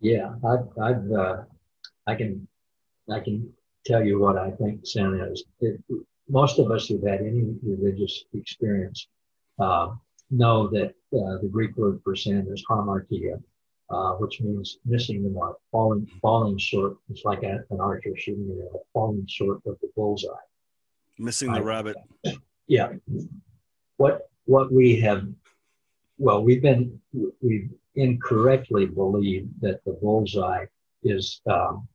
[0.00, 1.36] Yeah i've, I've uh,
[2.06, 2.46] i can
[3.10, 3.52] i can
[3.84, 5.44] tell you what i think sin is.
[5.60, 5.80] It,
[6.28, 9.08] most of us who've had any religious experience
[9.58, 13.40] know that uh, the Greek word for sin is hamartia,
[13.90, 16.96] uh, which means missing the mark, falling falling short.
[17.10, 20.30] It's like an archer shooting an arrow, falling short of the bullseye.
[21.18, 21.96] Missing the rabbit.
[22.66, 22.92] Yeah.
[23.98, 25.24] What what we have,
[26.18, 26.98] well, we've been
[27.40, 30.64] we've incorrectly believed that the bullseye
[31.02, 31.86] is um,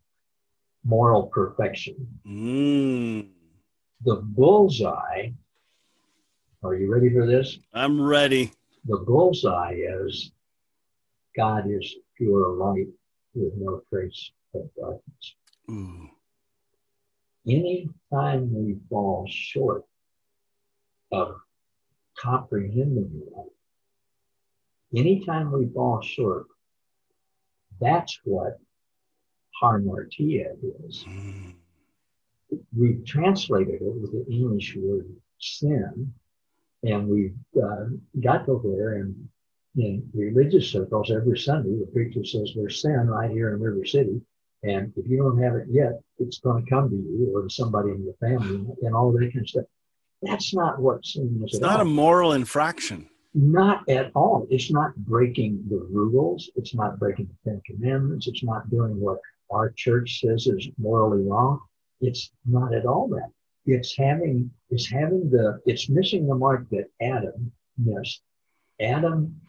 [0.84, 1.95] moral perfection.
[2.26, 3.30] Mm.
[4.05, 5.32] The bullseye
[6.64, 7.60] are you ready for this?
[7.74, 8.51] I'm ready.
[8.86, 10.32] The bullseye is
[11.36, 12.88] God is pure light
[13.36, 15.36] with no trace of darkness.
[15.70, 16.10] Ooh.
[17.47, 19.84] Any time we fall short
[21.12, 21.36] of
[22.18, 23.49] comprehending that,
[24.99, 26.47] anytime we fall short,
[27.80, 28.60] that's what
[29.62, 30.55] hamartia
[30.86, 31.05] is.
[31.08, 31.53] Mm.
[32.76, 35.08] We've translated it with the English word
[35.39, 36.14] sin,
[36.84, 37.86] and we uh,
[38.21, 39.28] got to where, and
[39.75, 44.21] in religious circles, every Sunday, the preacher says there's sin right here in River City.
[44.63, 47.49] And if you don't have it yet, it's going to come to you or to
[47.49, 49.65] somebody in your family and all that kind of stuff.
[50.23, 51.53] That's not what sin is.
[51.53, 51.82] It's not all.
[51.82, 53.07] a moral infraction.
[53.36, 54.47] Not at all.
[54.49, 56.49] It's not breaking the rules.
[56.55, 58.28] It's not breaking the Ten Commandments.
[58.28, 59.19] It's not doing what
[59.51, 61.59] our church says is morally wrong.
[62.01, 63.30] It's not at all that
[63.68, 68.22] it's having it's having the it's missing the mark that Adam missed.
[68.80, 69.39] Adam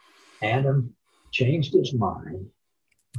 [0.42, 0.94] Adam
[1.32, 2.46] changed his mind,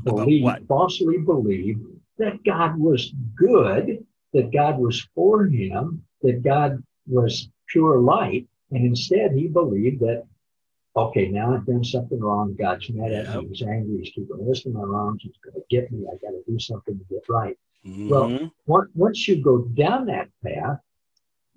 [0.03, 1.81] believed falsely believed
[2.17, 8.85] that God was good, that God was for him, that God was pure light, and
[8.85, 10.25] instead he believed that
[10.95, 12.55] okay, now I've done something wrong.
[12.59, 13.47] God's mad at me.
[13.49, 13.99] He's angry.
[13.99, 15.21] He's keeping listening to my wrongs.
[15.23, 16.05] He's going to get me.
[16.07, 17.57] I got to do something to get right.
[17.85, 18.09] Mm-hmm.
[18.09, 20.79] Well, once you go down that path,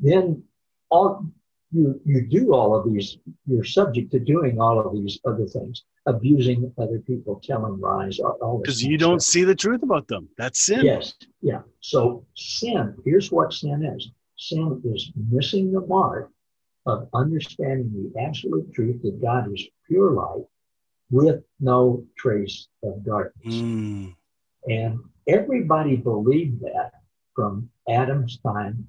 [0.02, 0.42] then
[0.90, 1.24] all
[1.72, 3.16] you you do all of these.
[3.46, 8.58] You're subject to doing all of these other things, abusing other people, telling lies, all
[8.58, 10.28] because you don't see the truth about them.
[10.36, 10.84] That's sin.
[10.84, 11.62] Yes, yeah.
[11.80, 12.94] So sin.
[13.04, 14.10] Here's what sin is.
[14.36, 16.30] Sin is missing the mark
[16.84, 20.44] of understanding the absolute truth that God is pure light
[21.10, 23.54] with no trace of darkness.
[23.54, 24.14] Mm.
[24.68, 24.98] And
[25.28, 26.90] everybody believed that
[27.34, 28.86] from Adam's time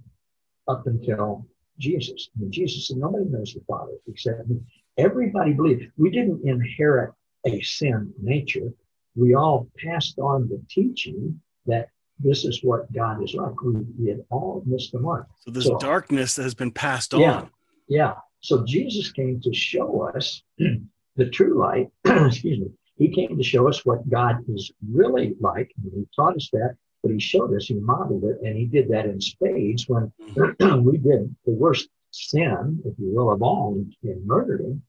[0.68, 1.45] up until
[1.80, 2.30] Jesus.
[2.36, 4.59] I mean, Jesus said, nobody knows the Father except me.
[4.97, 5.91] Everybody believed.
[5.97, 7.14] We didn't inherit
[7.45, 8.70] a sin nature.
[9.16, 11.89] We all passed on the teaching that
[12.20, 13.59] this is what God is like.
[13.61, 15.28] We, we had all missed the mark.
[15.39, 17.22] So there's so, darkness that has been passed on.
[17.22, 17.49] yeah, on.
[17.88, 18.14] Yeah.
[18.39, 20.43] So Jesus came to show us
[21.16, 21.88] the true light.
[22.05, 22.68] excuse me.
[22.97, 25.72] He came to show us what God is really like.
[25.84, 28.88] And he taught us that, but he showed us, he modeled it, and he did
[28.89, 30.80] that in spades when mm-hmm.
[30.84, 33.74] we did the worst sin, if you will, of all,
[34.04, 34.82] and murdered him.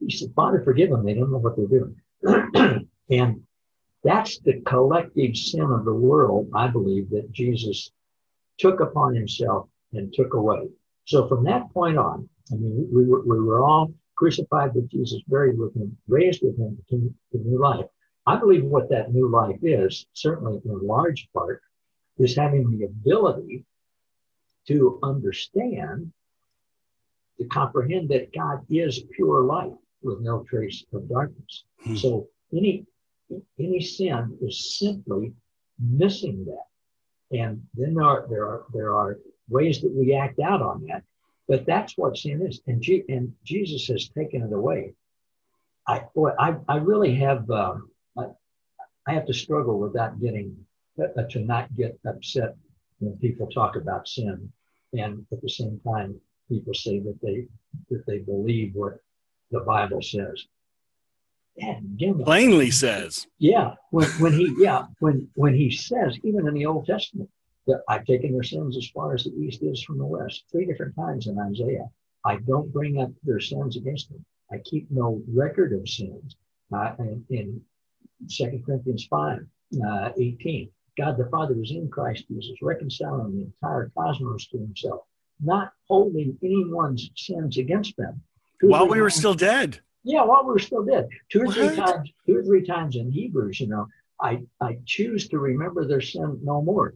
[0.00, 1.04] He said, Father, forgive them.
[1.04, 2.88] They don't know what they're doing.
[3.10, 3.42] and
[4.02, 7.90] that's the collective sin of the world, I believe, that Jesus
[8.58, 10.68] took upon himself and took away.
[11.04, 15.20] So from that point on, I mean, we were, we were all crucified with Jesus,
[15.28, 17.86] buried with him, raised with him to, to new life.
[18.28, 21.62] I believe what that new life is, certainly in large part,
[22.18, 23.64] is having the ability
[24.66, 26.12] to understand,
[27.38, 29.72] to comprehend that God is pure light
[30.02, 31.64] with no trace of darkness.
[31.82, 31.96] Hmm.
[31.96, 32.84] So any
[33.58, 35.32] any sin is simply
[35.78, 37.38] missing that.
[37.38, 39.18] And then there are, there are, there are
[39.48, 41.02] ways that we act out on that.
[41.46, 42.60] But that's what sin is.
[42.66, 44.94] And, G, and Jesus has taken it away.
[45.86, 47.90] I, boy, I, I really have, um,
[49.08, 50.56] I, have to struggle with that getting,
[51.00, 52.56] uh, to not get upset
[52.98, 54.52] when people talk about sin.
[54.92, 57.46] And at the same time, people say that they,
[57.90, 58.98] that they believe what
[59.50, 60.46] the Bible says
[62.24, 63.26] plainly says.
[63.38, 67.28] Yeah, when, when he yeah when when he says even in the Old Testament
[67.66, 70.44] that I've taken their sins as far as the east is from the west.
[70.50, 71.88] Three different times in Isaiah,
[72.24, 74.24] I don't bring up their sins against them.
[74.50, 76.36] I keep no record of sins.
[76.72, 77.60] Uh, in, in
[78.28, 79.38] 2 Corinthians 5,
[79.86, 85.02] uh, 18, God the Father was in Christ Jesus, reconciling the entire cosmos to himself,
[85.40, 88.20] not holding anyone's sins against them.
[88.60, 89.78] While we were still dead.
[90.02, 91.08] Yeah, while we are still dead.
[91.30, 91.54] Two or what?
[91.54, 93.86] three times, two or three times in Hebrews, you know,
[94.20, 96.94] I, I choose to remember their sin no more.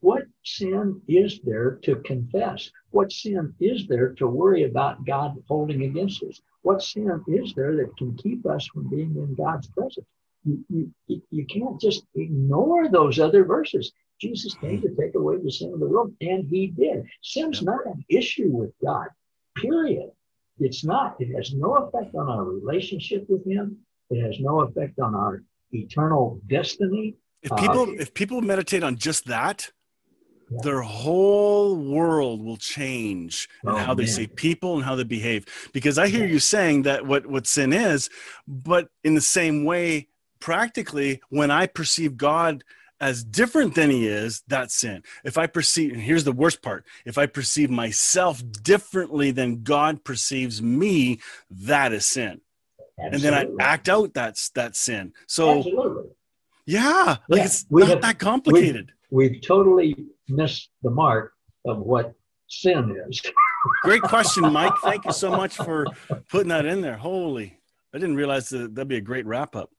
[0.00, 2.70] What sin is there to confess?
[2.90, 6.40] What sin is there to worry about God holding against us?
[6.62, 10.06] What sin is there that can keep us from being in God's presence?
[10.44, 13.92] You, you, you can't just ignore those other verses.
[14.20, 17.04] Jesus came to take away the sin of the world, and he did.
[17.22, 19.08] Sin's not an issue with God,
[19.56, 20.10] period.
[20.60, 21.16] It's not.
[21.18, 23.78] It has no effect on our relationship with Him.
[24.10, 27.16] It has no effect on our eternal destiny.
[27.42, 29.70] If people uh, if people meditate on just that,
[30.50, 30.58] yeah.
[30.62, 34.12] their whole world will change and oh, how they man.
[34.12, 35.46] see people and how they behave.
[35.72, 36.32] Because I hear yeah.
[36.32, 38.10] you saying that what what sin is,
[38.46, 40.08] but in the same way,
[40.40, 42.64] practically, when I perceive God
[43.00, 45.02] as different than he is, that's sin.
[45.24, 50.04] If I perceive, and here's the worst part if I perceive myself differently than God
[50.04, 51.20] perceives me,
[51.50, 52.40] that is sin.
[52.98, 53.28] Absolutely.
[53.28, 55.14] And then I act out that's that sin.
[55.26, 56.10] So, Absolutely.
[56.66, 58.92] yeah, like yeah, it's not have, that complicated.
[59.10, 61.32] We've, we've totally missed the mark
[61.64, 62.14] of what
[62.48, 63.22] sin is.
[63.82, 64.74] Great question, Mike.
[64.82, 65.86] Thank you so much for
[66.28, 66.96] putting that in there.
[66.96, 67.59] Holy,
[67.92, 69.70] I didn't realize that that'd be a great wrap up.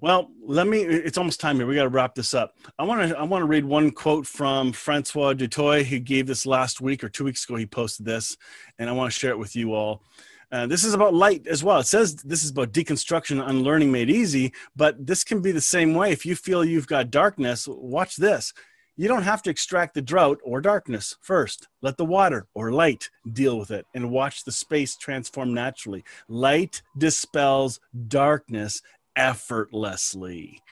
[0.00, 0.80] Well, let me.
[0.80, 1.66] It's almost time here.
[1.66, 2.56] We got to wrap this up.
[2.78, 3.18] I want to.
[3.18, 5.84] I want to read one quote from Francois du Toit.
[5.84, 7.56] He gave this last week or two weeks ago.
[7.56, 8.36] He posted this,
[8.78, 10.02] and I want to share it with you all.
[10.50, 11.78] Uh, this is about light as well.
[11.78, 15.94] It says this is about deconstruction, unlearning made easy, but this can be the same
[15.94, 16.12] way.
[16.12, 18.52] If you feel you've got darkness, watch this.
[18.96, 21.66] You don't have to extract the drought or darkness first.
[21.82, 26.04] Let the water or light deal with it and watch the space transform naturally.
[26.28, 28.82] Light dispels darkness
[29.16, 30.62] effortlessly.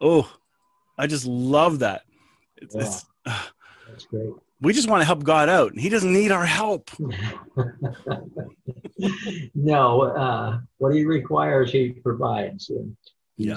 [0.00, 0.32] Oh,
[0.96, 2.02] I just love that.
[2.56, 3.42] It's, yeah, it's, uh,
[3.88, 4.30] that's great.
[4.62, 6.90] We just want to help God out, and He doesn't need our help.
[9.54, 12.70] no, uh, what He requires, He provides.
[13.38, 13.56] yeah.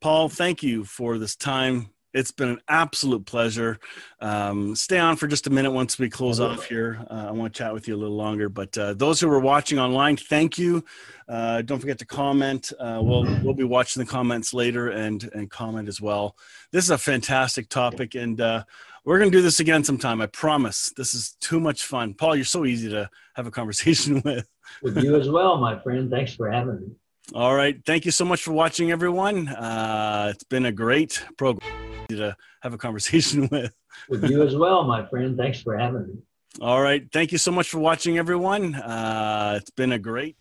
[0.00, 3.78] Paul, thank you for this time it's been an absolute pleasure.
[4.20, 7.04] Um, stay on for just a minute once we close off here.
[7.10, 8.48] Uh, I want to chat with you a little longer.
[8.48, 10.84] But uh, those who are watching online, thank you.
[11.28, 12.72] Uh, don't forget to comment.
[12.78, 16.36] Uh, we'll we'll be watching the comments later and and comment as well.
[16.70, 18.64] This is a fantastic topic, and uh,
[19.04, 20.20] we're going to do this again sometime.
[20.20, 20.92] I promise.
[20.96, 22.14] This is too much fun.
[22.14, 24.46] Paul, you're so easy to have a conversation with.
[24.82, 26.10] With you as well, my friend.
[26.10, 26.88] Thanks for having me.
[27.34, 27.78] All right.
[27.86, 29.48] Thank you so much for watching, everyone.
[29.48, 31.70] Uh, it's been a great program
[32.10, 33.72] to have a conversation with.
[34.08, 35.36] With you as well, my friend.
[35.36, 36.14] Thanks for having me.
[36.60, 37.06] All right.
[37.12, 38.74] Thank you so much for watching, everyone.
[38.74, 40.36] Uh, it's been a great